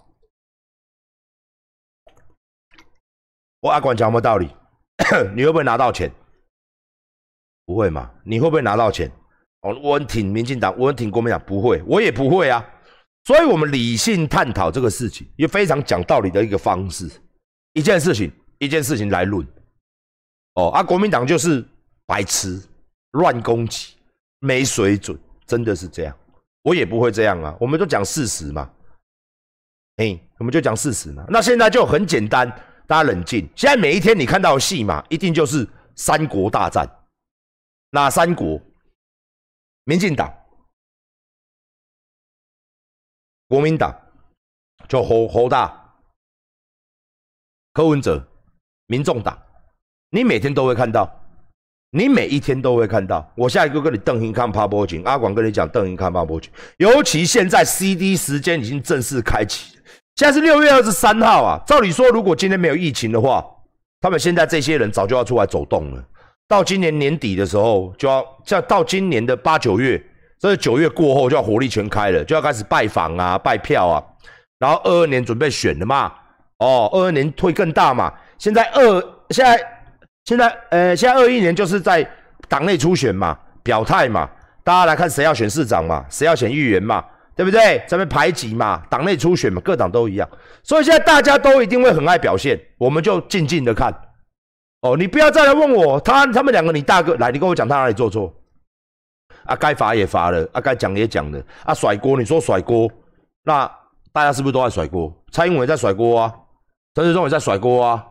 [3.62, 4.54] 我阿管讲有没有道理？
[5.34, 6.12] 你会不会拿到钱？
[7.66, 8.12] 不会嘛？
[8.26, 9.10] 你会不会拿到钱？
[9.62, 12.64] 哦，我很挺民进党，我很挺国民党，不会，我也不会啊。
[13.26, 17.10] 所以，我们理性探讨这个事情，也非常讲道理的一个方式。
[17.74, 19.48] 一件事情，一件事情来论。
[20.56, 21.66] 哦，啊，国民党就是
[22.06, 22.62] 白痴，
[23.12, 23.96] 乱攻击。
[24.44, 26.18] 没水准，真的是这样，
[26.64, 27.56] 我也不会这样啊。
[27.60, 28.68] 我们都讲事实嘛，
[29.98, 31.24] 哎，我们就讲事实嘛。
[31.30, 32.50] 那现在就很简单，
[32.88, 33.48] 大家冷静。
[33.56, 36.90] 现在每一天你看到的戏嘛，一定就是三国大战。
[37.92, 38.60] 哪三国？
[39.84, 40.34] 民进党、
[43.52, 43.94] 国民党，
[44.88, 45.94] 就侯侯大、
[47.74, 48.26] 柯文哲、
[48.88, 49.38] 民众党，
[50.10, 51.18] 你每天都会看到。
[51.90, 59.78] 你每一天都会看到，我下一个跟你邓英看趴波景，阿广跟你讲邓英看趴波景，尤其现在 CD 时间已经正式开启，
[60.16, 61.62] 现在是六月二十三号啊。
[61.68, 63.46] 照理说，如果今天没有疫情的话，
[64.00, 66.02] 他们现在这些人早就要出来走动了。
[66.48, 70.02] 到今年年底的时候，就要叫到今年的八九月，
[70.42, 74.04] 这九月过后就要火力全开了，就要开始拜访啊、拜票啊。
[74.60, 76.12] 然后二二年准备选了嘛，
[76.58, 78.12] 哦，二二年会更大嘛。
[78.38, 79.78] 现在二现在。
[80.26, 82.08] 现在，呃，现在二一年就是在
[82.48, 84.30] 党内初选嘛，表态嘛，
[84.64, 87.04] 大家来看谁要选市长嘛，谁要选议员嘛，
[87.36, 87.84] 对不对？
[87.88, 90.30] 咱们排挤嘛，党内初选嘛，各党都一样，
[90.62, 93.92] 所以现在大家都一定会很爱表现，我们就静静的看，
[94.82, 98.32] 哦，你不要再来问我，他他们两个，你大哥来，你跟我讲他哪里做错？
[99.52, 102.90] 啊，该罚也罚了，啊，该讲也讲了，啊，甩锅，你说甩锅，
[103.44, 103.68] 那
[104.14, 105.14] 大家是不是都在甩锅？
[105.32, 106.34] 蔡英文也在甩锅啊，
[106.96, 108.08] 陈时中也在甩锅啊，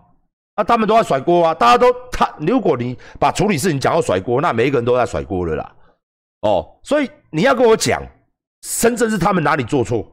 [0.56, 5.76] 啊，他们都在甩锅啊，大家都他，如果你把处理事情讲到甩锅，那每一个人都在甩锅了啦。
[6.42, 8.02] 哦，所以你要跟我讲，
[8.62, 10.06] 深圳是他们哪里做错？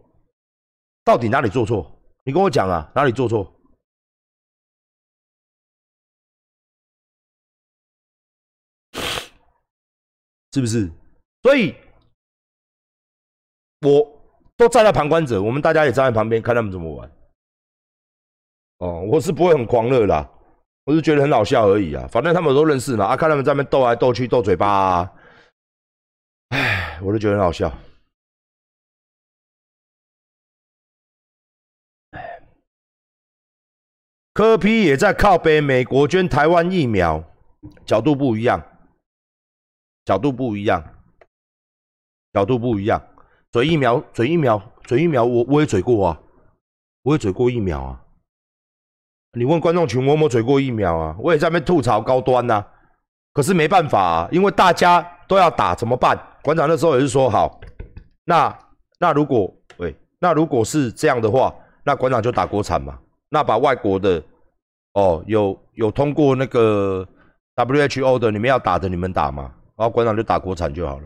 [1.03, 1.99] 到底哪里做错？
[2.23, 3.53] 你跟我讲啊，哪里做错？
[10.53, 10.89] 是不是？
[11.47, 11.73] 所以，
[13.79, 14.21] 我
[14.57, 17.09] 都站在旁观者，我们大家也站在旁边看他们怎么玩。
[18.79, 20.29] 哦，我是不会很狂热啦，
[20.83, 22.05] 我是觉得很好笑而已啊。
[22.11, 24.67] 反正他们都认识嘛，啊，看他们在那边斗来斗去，斗嘴巴。
[24.67, 25.13] 啊
[26.49, 27.71] 唉，我都觉得很好笑。
[34.33, 37.23] 科批也在靠背美国捐台湾疫苗，
[37.85, 38.61] 角度不一样，
[40.03, 40.83] 角度不一样，
[42.37, 43.01] 角度不一样。
[43.51, 46.19] 嘴疫苗，嘴疫苗，嘴疫苗，我我也嘴过啊，
[47.01, 47.99] 我也嘴过疫苗啊。
[49.33, 51.15] 你问观众群，我有没有嘴过疫苗啊？
[51.19, 52.63] 我也在那边吐槽高端呐，
[53.33, 56.15] 可是没办法啊，因为大家都要打，怎么办？
[56.43, 57.59] 馆长那时候也是说好，
[58.25, 58.55] 那
[58.99, 62.99] 那如果喂，那如果是这样的话，那馆长就打国产嘛。
[63.29, 64.21] 那把外国的
[64.93, 67.07] 哦，有有通过那个
[67.55, 71.05] WHO 的，你们要打的你们打嘛，然后馆长就打国产就好了。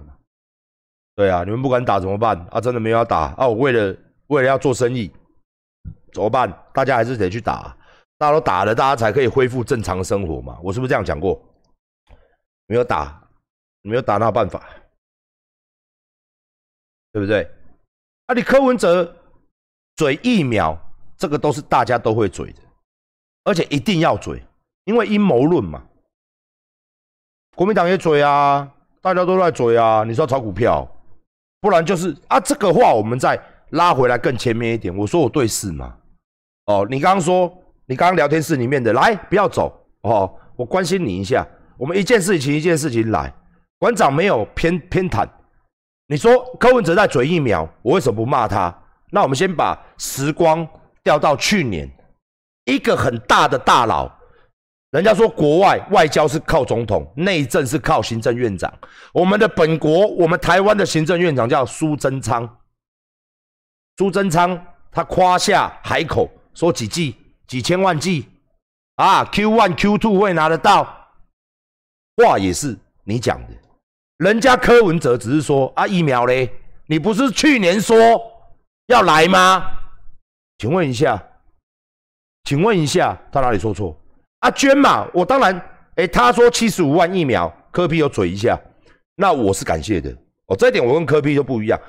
[1.16, 2.38] 对啊，你们不敢打怎么办？
[2.52, 3.48] 啊，真的没有要打啊！
[3.48, 3.96] 我为了
[4.28, 5.12] 为了要做生意，
[6.14, 6.52] 怎么办？
[6.74, 7.76] 大家还是得去打，
[8.18, 10.58] 大家都打了，大家才可以恢复正常生活嘛。
[10.64, 11.42] 我是不是这样讲过？
[12.68, 13.22] 没有打，
[13.82, 14.64] 没有打，那办法，
[17.12, 17.50] 对不对？
[18.28, 19.16] 啊，你柯文哲
[19.96, 20.78] 嘴疫苗。
[21.18, 22.62] 这个都是大家都会嘴的，
[23.44, 24.44] 而且一定要嘴，
[24.86, 25.86] 因为阴谋论嘛。
[27.56, 28.68] 国民党也嘴啊，
[29.04, 30.04] 大家都在嘴啊。
[30.04, 30.91] 你说炒股票，
[31.62, 32.40] 不然就是啊。
[32.40, 34.96] 这个话我们再拉回来更前面一点。
[34.96, 35.96] 我说我对事嘛。
[36.66, 37.52] 哦，你刚刚说，
[37.86, 40.32] 你刚刚聊天室里面的来，不要走哦。
[40.58, 41.48] 我关心你一下，
[41.78, 43.34] 我们一件事情一件事情来。
[43.80, 45.26] 馆长没有偏偏袒。
[46.08, 48.76] 你说柯文哲在嘴疫苗，我为什么不骂他？
[49.12, 50.68] 那我们先把时光。
[51.04, 51.90] 调到去年，
[52.66, 54.08] 一个很大的大佬，
[54.92, 58.72] 人家说国外外交是靠总统，内政是靠行政院长。
[59.14, 62.58] 我们的本国，我们台湾的行政院长叫苏贞昌。
[63.98, 67.16] 苏贞昌他夸下海口说几 G
[67.48, 68.28] 几千万 G
[68.96, 70.84] 啊，Q one Q two 会拿得到，
[72.18, 73.54] 话也是你讲的。
[74.18, 76.52] 人家柯文哲只是说啊疫苗嘞，
[76.88, 77.98] 你不是去年说
[78.88, 79.72] 要来吗？
[80.58, 81.24] 请问一下，
[82.44, 83.98] 请问一下，他哪里说错？
[84.42, 85.60] 阿娟嘛，我当然，
[85.96, 88.60] 哎，他说七十五万疫苗，科批有嘴一下，
[89.16, 90.16] 那我是感谢的。
[90.48, 91.80] 哦，这一点我跟科批就不一样，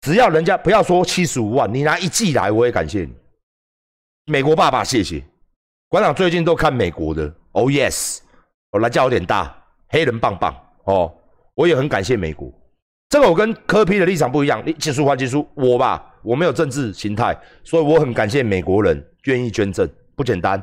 [0.00, 3.12] 只要人家不要说七十五万，你拿一季来，我也感谢你。
[4.26, 5.22] 美国爸爸，谢谢。
[5.88, 8.18] 馆长最近都看美国的，Oh yes，
[8.70, 9.54] 我来叫有点大，
[9.88, 11.12] 黑人棒棒哦，
[11.54, 12.52] 我也很感谢美国。
[13.08, 16.08] 这个我跟科批的立场不一样，你技术换技术，我吧。
[16.22, 20.62] 我没有政治形态，所以我很感谢美国人愿意捐赠，不简单，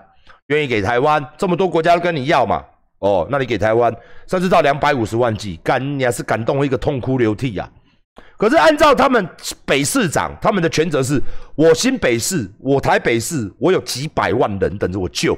[0.49, 2.63] 愿意给台湾这么多国家都跟你要嘛，
[2.99, 3.95] 哦，那你给台湾
[4.27, 7.71] 甚至到两百五十万剂，感你还是感动一个痛哭流涕呀。
[8.37, 9.27] 可是按照他们
[9.65, 11.21] 北市长他们的权责是，
[11.55, 15.37] 我新北市，我台北市，我有几百万人等着我救，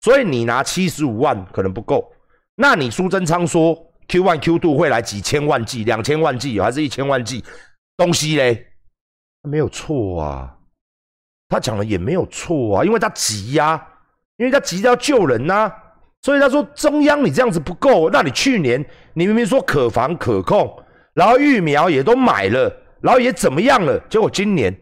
[0.00, 2.10] 所以你拿七十五万可能不够，
[2.54, 3.76] 那你苏贞昌说
[4.08, 7.44] Q one Q two 会来几千万剂，两千万剂还是一千万剂
[7.96, 8.66] 东西嘞？
[9.42, 10.56] 没有错啊，
[11.48, 13.84] 他讲的也没有错啊，因为他急呀，
[14.42, 15.72] 因为他急着要救人呐，
[16.22, 20.82] 所以他说中央你这样子不够，那你去年你明明说可防可控，
[21.14, 24.76] 然后疫苗也都买了，然后也怎么样了，结果今年，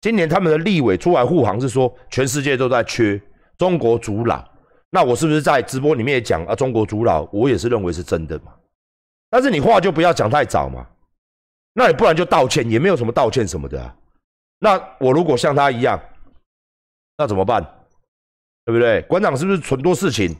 [0.00, 3.20] 今年他们的立委出来护航是说全世界都在缺
[3.58, 4.42] 中国主脑，
[4.88, 6.54] 那我是不是在直播里面也讲啊？
[6.54, 8.54] 中国主脑，我也是认为是真的嘛，
[9.28, 10.86] 但是你话就不要讲太早嘛。
[11.74, 13.94] 那你不然就道歉，也没有什么道歉什么的啊。
[14.60, 16.00] 那我如果像他一样，
[17.18, 17.73] 那怎么办？
[18.64, 19.02] 对不对？
[19.02, 20.34] 馆长是不是很多事情？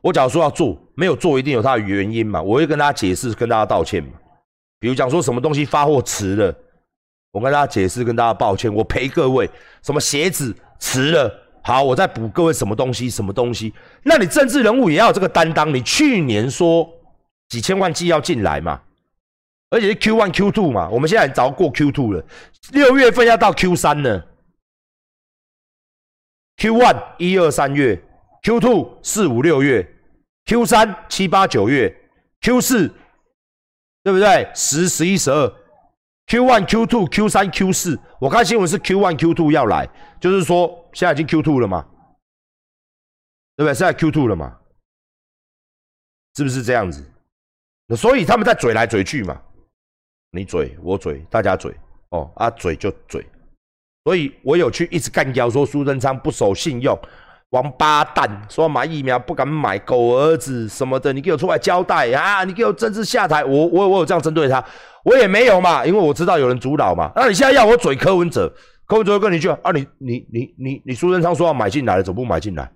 [0.00, 2.40] 我假如说要做，没有做，一定有他的原因嘛。
[2.40, 4.10] 我会跟大家解释，跟大家道歉嘛。
[4.78, 6.54] 比如讲说什么东西发货迟了，
[7.32, 9.48] 我跟大家解释，跟大家抱歉，我赔各位。
[9.82, 11.30] 什么鞋子迟了，
[11.62, 13.74] 好，我再补各位什么东西，什么东西？
[14.02, 15.74] 那你政治人物也要有这个担当。
[15.74, 16.88] 你去年说
[17.50, 18.80] 几千万剂要进来嘛？
[19.68, 22.24] 而且是 Q one Q two 嘛，我们现在早过 Q two 了，
[22.72, 24.24] 六月份要到 Q 三呢。
[26.60, 27.98] Q one 一二三月
[28.42, 29.82] Q two 四五六月
[30.44, 31.90] ，Q 三七八九月
[32.42, 32.86] ，Q 四
[34.02, 34.52] 对不对？
[34.54, 35.48] 十十一十二
[36.26, 39.88] ，Q one Q two Q 三 Q 四，我看新闻是 Q one Q two 要来，
[40.20, 41.82] 就是说现在已经 Q two 了吗？
[43.56, 43.74] 对不对？
[43.74, 44.58] 现在 Q two 了嘛？
[46.36, 47.02] 是不是这样子？
[47.96, 49.40] 所以他们在嘴来嘴去嘛，
[50.32, 51.74] 你嘴我嘴大家嘴
[52.10, 53.26] 哦啊嘴就嘴，
[54.04, 56.98] 所以我有去一直干掉说苏贞昌不守信用。
[57.50, 62.44] 王八蛋说买疫苗不敢买，狗儿子什么的，你给我出来交代啊！
[62.44, 64.64] 你给我政治下台，我我我有这样针对他，
[65.04, 67.10] 我也没有嘛，因为我知道有人主导嘛。
[67.16, 68.52] 那你现在要我嘴柯文哲，
[68.86, 72.70] 柯文哲跟你去啊，你你你你你苏贞昌说要买进来的，怎么不买进来？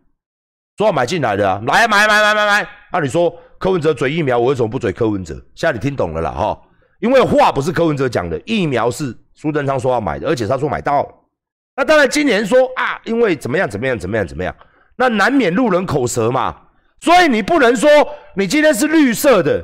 [0.77, 2.69] 说要买进来的啊，来买买买买买。
[2.93, 5.35] 那你说柯文哲嘴疫苗，我为什么不嘴柯文哲？
[5.55, 6.61] 现在你听懂了啦哈，
[7.05, 11.07] 因为话不是柯文哲讲的，疫苗是苏贞昌说要买的，而且他说买到。
[11.77, 14.57] 那当然，今年说啊，因为怎么样怎么样怎么样怎么样，
[14.97, 16.57] 那难免路人口舌嘛。
[17.01, 17.91] 所以你不能说
[18.37, 19.63] 你今天是绿色的，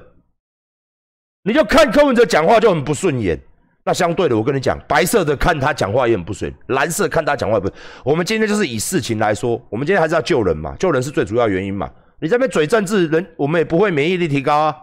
[1.44, 3.40] 你就看柯文哲讲话就很不顺眼。
[3.84, 7.70] 那相对的，我跟你讲，白色的看他讲话也很不顺，蓝色看他讲话不。
[8.04, 11.90] 我们今天就是以事情来说，我们今天还是要救人嘛，救人是最主要原因嘛。
[12.20, 14.76] 你这边嘴政治人，我们也不会免疫力提高啊，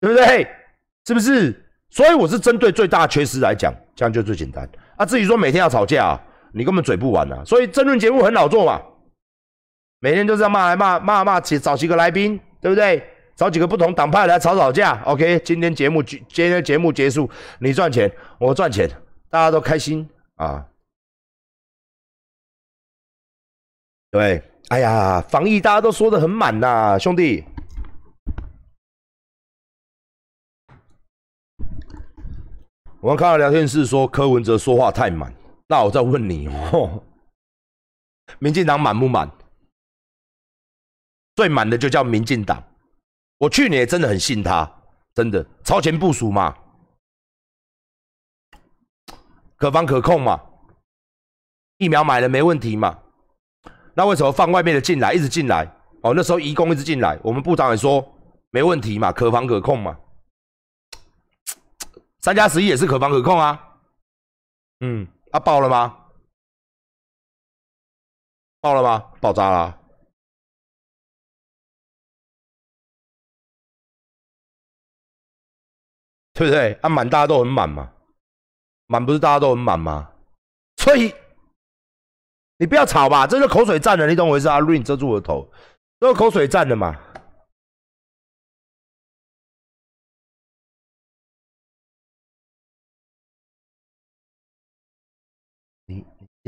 [0.00, 0.46] 对不对？
[1.04, 1.64] 是不是？
[1.96, 4.68] 所以我是针对最大缺失来讲，这样就最简单。
[4.96, 6.20] 啊，至于说每天要吵架。
[6.52, 8.80] 你根本嘴不完啊，所以争论节目很好做嘛，
[10.00, 13.02] 每天都是要骂来骂骂骂，找找几个来宾，对不对？
[13.34, 15.02] 找几个不同党派来吵吵架。
[15.04, 17.28] OK，今天节目今天节目结束，
[17.58, 18.88] 你赚钱，我赚钱，
[19.28, 20.66] 大家都开心啊。
[24.10, 27.44] 对，哎呀，防疫大家都说的很满呐，兄弟。
[33.06, 35.32] 我们看到聊天室说柯文哲说话太满。
[35.68, 37.00] 那我再问你 哦，
[38.40, 39.30] 民进党满不满？
[41.36, 42.60] 最满的就叫民进党。
[43.38, 44.68] 我去年真的很信他，
[45.14, 46.52] 真的超前部署嘛，
[49.54, 50.40] 可防可控嘛，
[51.78, 52.98] 疫苗买了没问题嘛。
[53.94, 55.64] 那为什么放外面的进来，一直进来？
[56.02, 58.04] 哦，那时候移工一直进来，我们部长也说
[58.50, 59.96] 没问题嘛，可防可控嘛。
[62.26, 63.78] 三加十一也是可防可控啊，
[64.80, 65.06] 嗯。
[65.30, 66.06] 它爆了吗？
[68.60, 68.98] 爆了吗？
[69.20, 69.78] 爆炸了，
[76.32, 76.72] 对不对？
[76.82, 77.92] 啊，满大家都很满嘛，
[78.86, 80.10] 满不是大家都很满吗？
[80.78, 81.14] 所以
[82.56, 85.48] 你不要吵吧，这是口水战的，你懂我意思啊？Rain 遮住我的头，
[86.00, 87.00] 这是口水战的嘛。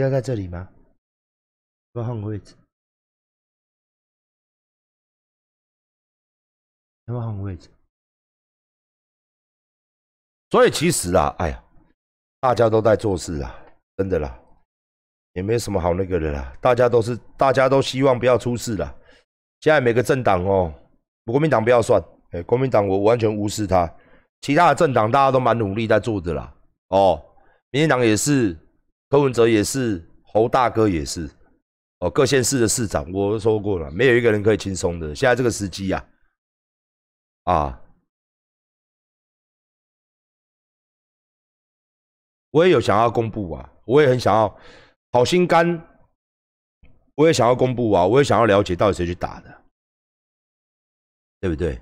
[0.03, 0.69] 要在这里吗？
[1.95, 2.55] 要换个位置？
[7.07, 7.69] 要换个位置？
[10.51, 11.65] 所以其实啊，哎呀，
[12.41, 13.53] 大家都在做事啊，
[13.97, 14.41] 真的啦，
[15.33, 16.57] 也没什么好那个的啦。
[16.61, 18.95] 大家都是，大家都希望不要出事啦。
[19.61, 20.73] 现在每个政党哦，
[21.25, 23.93] 国民党不要算，哎，国民党我完全无视他。
[24.43, 26.55] 其他的政党大家都蛮努力在做的啦。
[26.91, 27.21] 哦，
[27.71, 28.57] 民进党也是。
[29.09, 31.31] 柯文哲也是，侯大哥也是，
[32.01, 35.15] 哦，各县市的市长我都说过了，没有一个人可以轻松的。
[35.15, 36.09] 现在这个时机呀，
[37.45, 37.83] 啊，
[42.51, 44.61] 我也有想要公布啊，我也很想要，
[45.11, 45.67] 好心肝，
[47.15, 49.65] 我也想要公布啊，我也想要了解到底谁去打的，
[51.41, 51.81] 对不对？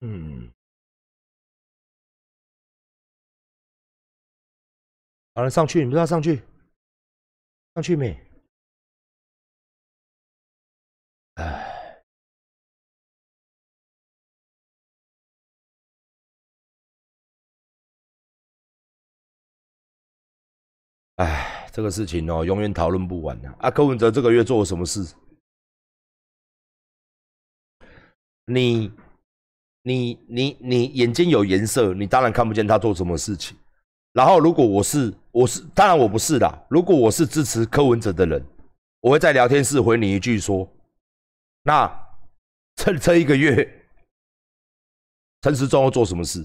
[0.00, 0.47] 嗯。
[5.38, 6.42] 好了，上去，你们要上去，
[7.72, 8.20] 上去没？
[11.34, 12.02] 哎，
[21.14, 23.48] 哎，这个事情哦，永远讨论不完的。
[23.60, 25.14] 啊，柯文哲这个月做了什么事？
[28.46, 28.90] 你、
[29.82, 33.56] 你、你、你眼睛有颜色，你当然看不见他做什么事情。
[34.18, 36.52] 然后，如果我是我是，当然我不是啦。
[36.68, 38.44] 如果我是支持柯文哲的人，
[39.00, 40.68] 我会在聊天室回你一句说：
[41.62, 41.88] 那
[42.74, 43.86] 这这一个月，
[45.42, 46.44] 陈时中要做什么事？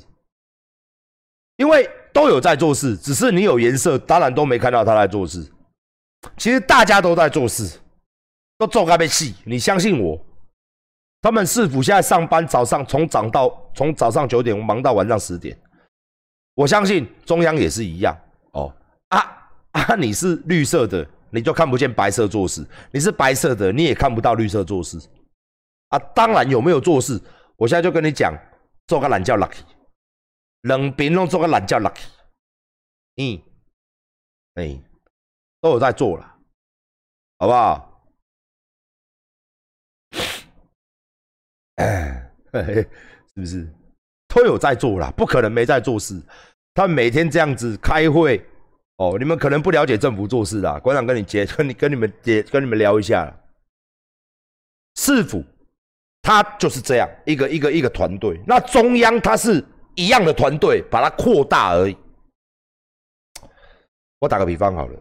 [1.55, 5.51] 因为都有在做事，只是你有颜色，当然都没看到他在做事。
[6.38, 7.80] 其实大家都在做事，
[8.59, 9.34] 都做该被戏。
[9.45, 10.24] 你相信我，
[11.24, 15.57] 他们市府现在上班，早上从早到从早上九点忙到晚上十点。
[16.56, 18.16] 我相信中央也是一样
[18.51, 18.74] 哦
[19.10, 19.49] 啊！
[19.72, 24.99] 啊，你是绿色的，你就看不见白色做事；你是白色的，你也看不到绿色做事。
[25.89, 27.20] 啊，当然有没有做事，
[27.56, 28.34] 我现在就跟你讲，
[28.88, 29.62] 做个懒觉 lucky，
[30.62, 32.06] 冷冰弄做个懒觉 lucky，
[33.16, 33.41] 嗯，
[34.56, 34.80] 哎，
[35.60, 36.36] 都有在做了，
[37.39, 37.89] 好不好？
[41.76, 42.88] 哎， 是
[43.36, 43.74] 不是
[44.34, 45.11] 都有在做了？
[45.11, 46.21] 不可能没在做事。
[46.73, 48.43] 他每天这样子开会，
[48.97, 50.79] 哦，你们可能不了解政府做事啦。
[50.79, 53.31] 馆长跟你接， 跟你跟你们接，跟你们聊一下，
[54.95, 55.43] 市府。
[56.25, 59.61] 他就是这样一个一个一个团队，那中央它是
[59.93, 61.97] 一样的团队，把它扩大而已。
[64.19, 64.99] 我打个比方好了，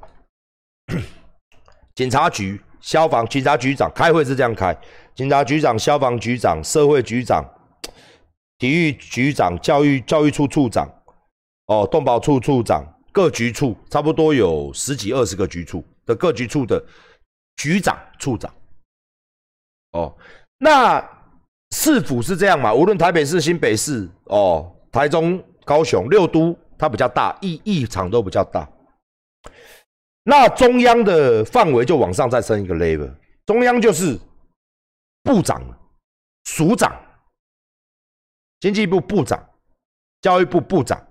[1.94, 4.76] 警察局、消防、警察局长开会是这样开：
[5.14, 7.48] 警察局长、消防局长、社会局长、
[8.62, 10.88] 体育局长、教育教育处处长，
[11.66, 16.80] 哦，动保处处长，各局处差不多有十几二十个局处的各局处的
[17.56, 18.54] 局长、处长，
[19.90, 20.16] 哦。
[20.58, 21.04] 那
[21.72, 22.72] 市府是这样嘛？
[22.72, 28.70] 无论台北市、新北市、哦，台中、高雄六都，它比较大，一一场都比较大。
[30.22, 33.12] 那中央的范围就往上再升一个 level，
[33.44, 34.16] 中央就是
[35.24, 35.60] 部长、
[36.44, 36.94] 署长、
[38.62, 39.44] 经济部部长、
[40.20, 41.04] 教育部部长、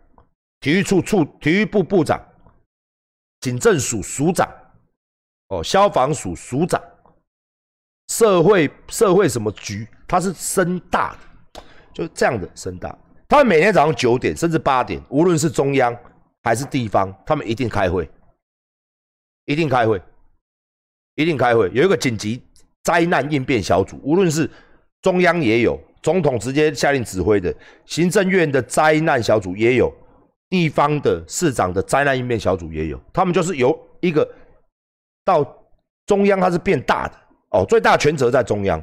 [0.61, 2.17] 体育处处体育部部长、
[3.41, 4.49] 警政署署长、
[5.49, 6.81] 哦，消防署署长。
[8.07, 9.85] 社会社会什么局？
[10.07, 11.13] 它是升大
[11.51, 11.61] 的，
[11.93, 12.97] 就这样的升大。
[13.27, 15.93] 他们每天早上九点甚至八点，无论是中央
[16.43, 18.09] 还是地方，他们一定开会，
[19.43, 20.01] 一定开会，
[21.15, 21.69] 一定开会。
[21.73, 22.41] 有一个紧急
[22.83, 24.49] 灾难应变小组，无论是
[25.01, 27.53] 中央也有，总统直接下令指挥的，
[27.85, 29.93] 行政院的灾难小组也有，
[30.49, 32.99] 地方的市长的灾难应变小组也有。
[33.13, 34.27] 他们就是由一个
[35.23, 35.43] 到
[36.05, 37.13] 中央，它是变大的。
[37.51, 38.81] 哦，最大权责在中央，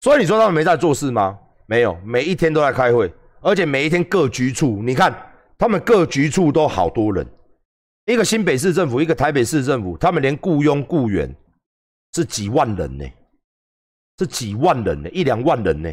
[0.00, 1.38] 所以你说他们没在做事吗？
[1.66, 5.14] 没有，每一天都在开会，而且每一天各局处，你看
[5.58, 7.26] 他们各局处都好多人，
[8.06, 11.30] 一个新北市政府，一个台北市政府，他们连雇佣雇员
[12.14, 13.04] 是几万人呢，
[14.22, 15.92] 是几万人呢，一两万人呢，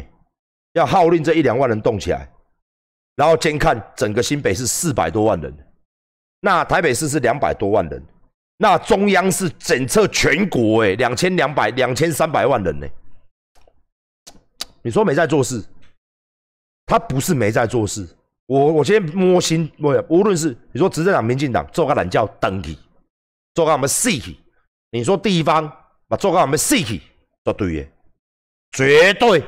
[0.74, 2.30] 要号令这一两万人动起来，
[3.16, 5.52] 然后监看整个新北市四百多万人，
[6.40, 8.02] 那台北市是两百多万人。
[8.62, 12.86] 那中央是检测全国，哎，两千两百、两千三百万人呢。
[14.82, 15.64] 你说没在做事，
[16.84, 18.06] 他不是没在做事。
[18.44, 22.78] 我我今天摸心，我无论是你说执政党、民进党做个懒觉登起，
[23.54, 24.38] 做个什么死起，
[24.90, 25.70] 你说地方
[26.06, 27.00] 把做个什么死起，
[27.44, 27.88] 绝对的，
[28.72, 29.42] 绝对，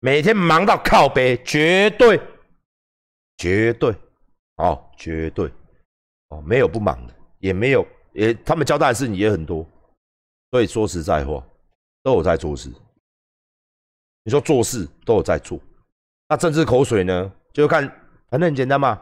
[0.00, 2.20] 每天忙到靠背，绝对，
[3.36, 3.94] 绝对，
[4.56, 5.50] 哦，绝对，
[6.28, 7.14] 哦，没有不忙的。
[7.38, 9.66] 也没有，也他们交代的事情也很多，
[10.50, 11.42] 所以说实在话，
[12.02, 12.70] 都有在做事。
[14.24, 15.58] 你说做事都有在做，
[16.28, 17.32] 那政治口水呢？
[17.54, 17.82] 就看，
[18.28, 19.00] 反正很简单嘛。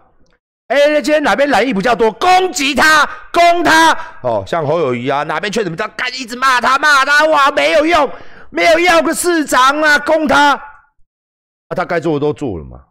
[0.69, 3.93] 哎，今天哪边来意比较多，攻击他，攻他。
[4.23, 8.09] 哦，像侯友谊啊，哪边缺什么，他干一直骂他，骂他，哇，没有用，
[8.51, 10.53] 没有要个市长啊，攻他。
[10.55, 12.85] 啊，他该做的都做了嘛。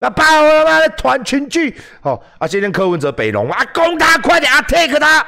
[0.00, 2.46] 那把我妈的团群聚，好啊！
[2.46, 5.26] 今天柯文哲北农啊，攻他，快点啊，take 他。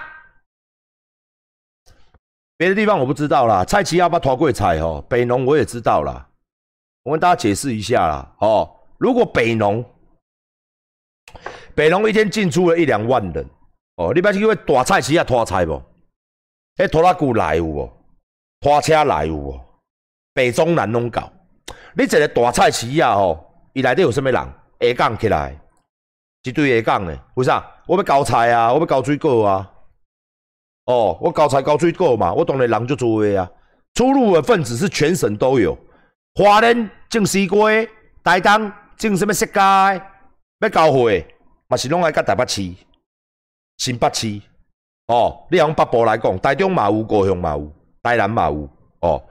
[2.57, 5.05] 别的地方我不知道啦，蔡奇要不要拖柜彩哦？
[5.09, 6.25] 北农我也知道啦，
[7.03, 9.85] 我跟大家解释一下啦，哦，如果北农，
[11.75, 13.45] 北农一天进出了一两万人，
[13.97, 15.83] 哦，你不要去为大菜市啊拖菜不？
[16.77, 18.00] 迄拖拉机来有无？
[18.61, 19.61] 拖车来有无？
[20.35, 21.33] 北中南拢搞，
[21.95, 24.35] 你一个大菜市啊吼，伊内底有啥物人？
[24.35, 25.59] 下岗起来，
[26.43, 27.67] 一堆下岗的，为啥？
[27.87, 29.73] 我要交菜啊，我要交水果啊。
[30.85, 33.51] 哦，我交菜交水果嘛，我当然人就多的啊。
[33.95, 35.77] 出入的分子是全省都有，
[36.35, 37.71] 华人种西瓜，
[38.23, 39.95] 台东种什么色咖，
[40.61, 41.11] 要交货
[41.67, 42.63] 嘛是拢爱甲台北市、
[43.79, 44.41] 新北市。
[45.09, 47.73] 哦，你用北部来讲，台中嘛有，高雄嘛有，
[48.03, 48.69] 台南嘛有。
[49.01, 49.23] 哦，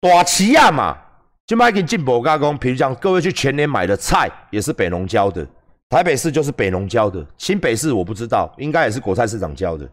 [0.00, 0.98] 大市啊嘛。
[1.46, 5.46] 就卖给进步加工，比如讲，各位去全年买的菜也是北农交的，
[5.90, 9.86] 台北市就是北农交的，新北市我不知道，应该也是国菜市场交的。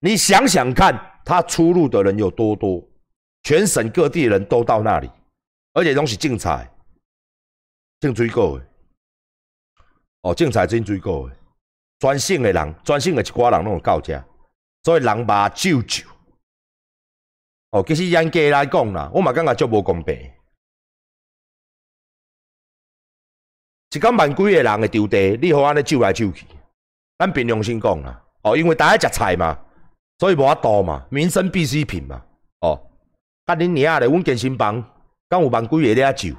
[0.00, 0.94] 你想想看，
[1.24, 2.86] 他出入的人有多多，
[3.42, 5.10] 全省各地人都到那里，
[5.72, 6.70] 而且东西竞彩，
[8.00, 8.66] 竞追购的，
[10.20, 11.34] 哦，竞彩真追购的，
[12.00, 14.22] 专性的人，专性的一寡人拢有到家，
[14.82, 16.04] 所以人把舅舅，
[17.70, 20.16] 哦，其实严格来讲啦，我嘛感觉足无公平。
[23.90, 26.46] 一间万几个人的场地，你好安尼救来救去，
[27.18, 29.58] 咱凭良心讲啦，哦，因为大家食菜嘛，
[30.18, 32.24] 所以无法度嘛，民生必需品嘛。
[32.60, 32.90] 哦，
[33.46, 34.82] 甲恁娘咧，阮健身房
[35.28, 36.34] 敢有万几个咧酒，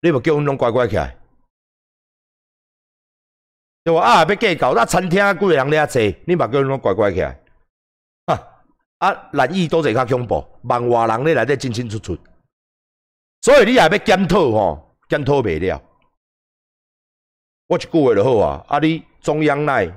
[0.00, 1.16] 你无叫阮拢乖乖起来。
[3.84, 7.40] 对无啊，要计较，那餐厅几个人咧坐，你嘛叫阮拢乖乖起来。
[8.98, 12.18] 啊，难意都是较恐怖，万外人咧内底进进出出，
[13.42, 15.80] 所以你也要检讨吼，检讨袂了。
[17.68, 18.64] 我一句话就好啊！
[18.66, 19.92] 啊，你中央内，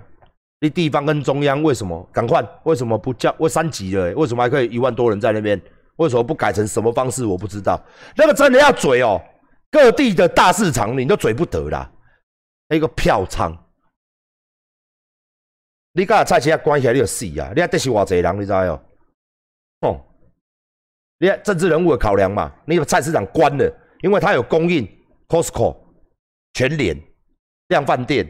[0.60, 2.46] 你地方跟中央为什么赶快？
[2.64, 3.34] 为什么不叫？
[3.40, 4.14] 为三级了？
[4.14, 5.60] 为什么还可以一万多人在那边？
[5.96, 7.26] 为什么不改成什么方式？
[7.26, 7.82] 我不知道。
[8.18, 9.20] 那个真的要嘴哦，
[9.72, 11.90] 各地的大市场你都嘴不得啦。
[12.68, 13.58] 那个票仓，
[15.94, 17.54] 你甲菜市啊关起来你就死啊！
[17.56, 18.52] 你啊得是偌济人，你知？
[18.52, 18.84] 哦，
[21.22, 24.88] 你政治人物的考量嘛，你把菜市场关了，因为它有供应
[25.28, 25.78] ，Costco、
[26.54, 27.00] 全联。
[27.68, 28.28] 量饭店、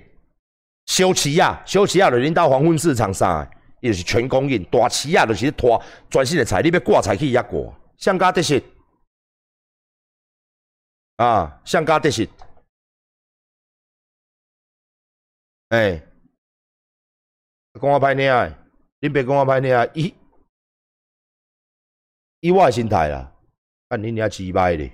[0.87, 4.61] 修齐亚、修齐亚就领到黄昏市场上，伊就是全供应。
[4.65, 7.73] 大齐亚就是拖专心的菜，你要挂菜去遐挂。
[7.95, 8.61] 上家得是
[11.15, 12.27] 啊，上家得是，
[15.69, 15.97] 哎，
[17.81, 18.53] 讲我歹听诶，
[18.99, 19.87] 你别讲我歹听啊！
[22.41, 23.33] 以我诶心态啦，
[23.87, 24.87] 啊，你遐鸡歹咧，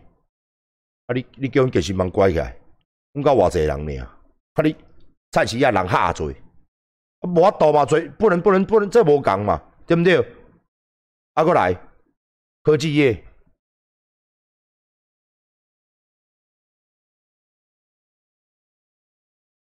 [1.08, 2.58] 啊，你你叫阮健身房关起来，
[3.14, 4.06] 阮甲偌济人尔。
[4.06, 4.14] 啊！
[4.64, 4.76] 你
[5.32, 6.34] 菜市啊，人下多，啊，
[7.22, 10.20] 无法度嘛，多不能不能不能，这无共嘛，对不对？
[11.36, 11.74] 啊，过来
[12.64, 13.24] 科技业，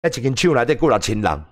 [0.02, 1.46] 一间厂内底过六千人，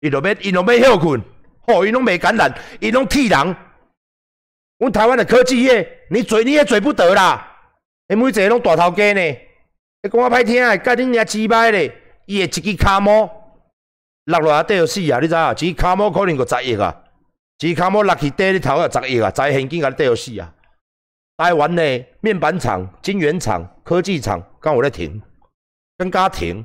[0.00, 1.20] 伊落要伊落要休困，
[1.66, 3.67] 吼，伊拢未感染，伊拢替人。
[4.78, 7.56] 阮台湾的科技业，你嘴你也嘴不得啦，
[8.08, 9.20] 因每一个拢大头家呢。
[10.00, 11.92] 你讲我歹听诶，甲恁遐鸡歹咧，
[12.26, 13.28] 伊会一支卡毛
[14.26, 15.18] 落落来底就死啊！
[15.18, 15.50] 你知影？
[15.50, 16.94] 一支卡毛可能个十亿啊，
[17.58, 20.54] 一支卡毛落去底你头啊十亿啊，在现金甲你底就死啊！
[21.36, 25.20] 台湾的面板厂、晶圆厂、科技厂，敢有咧停？
[25.96, 26.64] 更加停！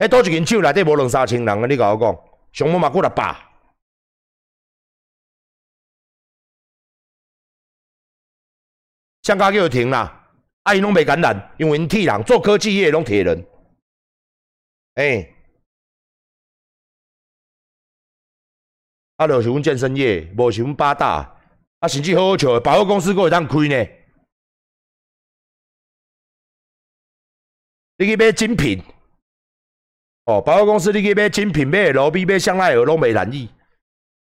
[0.00, 1.66] 迄倒一间厂内底无两三千人啊！
[1.66, 2.18] 你甲我讲，
[2.52, 3.32] 上无嘛过来百，
[9.26, 10.24] 上家叫停啦！
[10.62, 13.44] 啊，因拢未感染，因为因替人做科技业拢铁人，
[14.94, 15.34] 哎，
[19.16, 21.38] 啊，就是阮健身业，无是阮八大，
[21.80, 23.88] 啊，甚至好好笑的，百货公司阁会当开呢。
[27.98, 28.80] 你去买精品，
[30.26, 33.50] 哦，百货公司你去买精品，买路边买香奈儿拢未难意，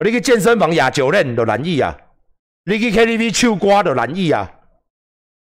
[0.05, 1.93] 你去健身房夜酒练就难意啊，
[2.63, 4.54] 你去 KTV 唱歌就难意啊。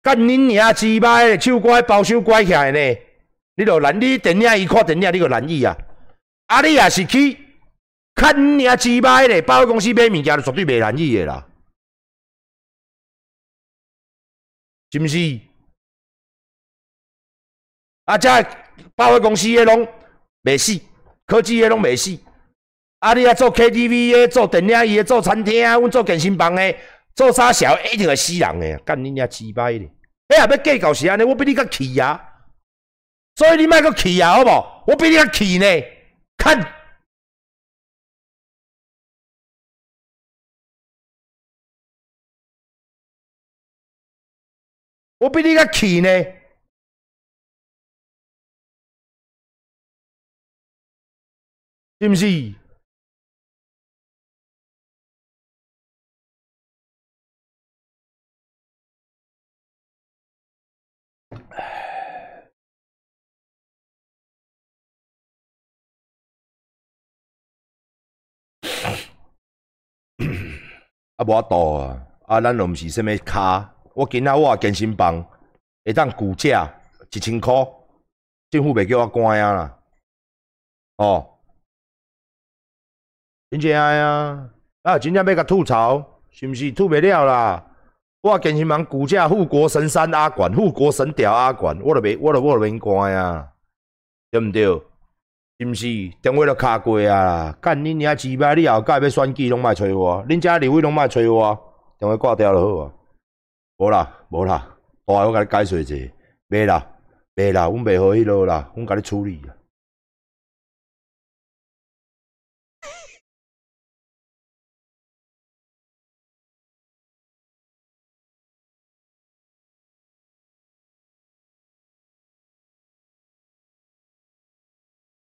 [0.09, 2.79] 干恁娘鸡巴手乖包手乖起来呢？
[3.55, 5.77] 你著难，你电影伊看电影，你个难意啊！
[6.47, 7.37] 啊，你也是去
[8.15, 11.47] 干恁娘鸡巴的，百货公司买物件，绝对袂难意的啦，
[14.91, 15.39] 是毋是？
[18.05, 18.29] 啊，遮
[18.95, 19.87] 百货公司的拢
[20.41, 20.81] 袂死，
[21.27, 22.19] 科技的拢袂死。
[22.97, 26.75] 啊，你啊做 KTV 的，做电影的，做餐厅，阮做健身房的。
[27.15, 28.77] 做啥小一定会死人诶！
[28.85, 29.91] 干恁娘鸡巴咧！
[30.29, 32.45] 哎呀，要计较是安尼，我比你较气啊！
[33.35, 34.83] 所以你莫个气啊，好无？
[34.87, 35.65] 我比你较气呢！
[36.37, 36.55] 看，
[45.17, 46.07] 我比你较气呢，
[51.99, 52.58] 是毋是？
[71.19, 72.01] 啊，无法度啊！
[72.27, 73.73] 啊，咱又毋是啥物卡。
[73.93, 75.21] 我今仔我啊健身房
[75.83, 76.73] 会当股价
[77.11, 77.67] 一千箍，
[78.49, 79.77] 政府袂叫我关啊啦。
[80.95, 81.29] 哦，
[83.51, 84.49] 真正爱啊！
[84.83, 87.65] 啊，真正要甲吐槽，是毋是吐袂了啦？
[88.21, 93.51] 我健身房股价富国神山阿管，富国神屌阿管，我都袂，我都我都免关啊，
[94.31, 94.81] 对毋对？
[95.59, 95.87] 是毋是？
[96.21, 97.53] 电话都卡过啊！
[97.59, 98.53] 干恁娘鸡巴！
[98.53, 101.59] 你后盖要选举拢莫催我，恁遮两位拢莫催我，
[101.99, 102.93] 电话挂掉就好啊。
[103.77, 104.65] 无啦，无啦，
[105.03, 105.95] 我我甲你解释者，
[106.47, 106.87] 袂啦，
[107.35, 109.41] 袂啦，阮袂好迄落啦，阮甲你处理。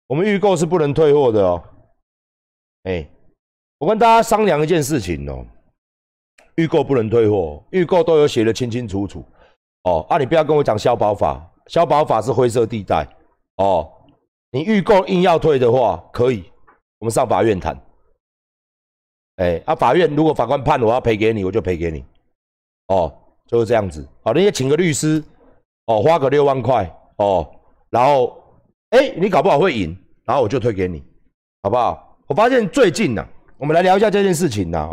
[0.08, 1.62] 我们预购是不能退货的哦。
[2.84, 3.08] 哎，
[3.78, 5.44] 我跟大家商量一件事情哦，
[6.54, 9.24] 预购不能退货，预购都有写的清清楚楚。
[9.82, 13.06] 哦，啊，你不要跟我讲消保法，消保法是灰色地带。
[13.56, 13.90] 哦，
[14.50, 16.44] 你预购硬要退的话，可以，
[16.98, 17.76] 我们上法院谈。
[19.36, 22.04] 哎，啊，法院如果法官判我要赔给你，我就赔给你。
[22.88, 23.12] 哦，
[23.46, 24.06] 就是这样子。
[24.22, 25.22] 好，你也请个律师，
[25.86, 27.48] 哦，花个六万块，哦，
[27.90, 28.40] 然后，
[28.90, 31.02] 哎，你搞不好会赢，然后我就推给你，
[31.62, 32.18] 好不好？
[32.26, 33.24] 我发现最近呢，
[33.56, 34.78] 我们来聊一下这件事情呢。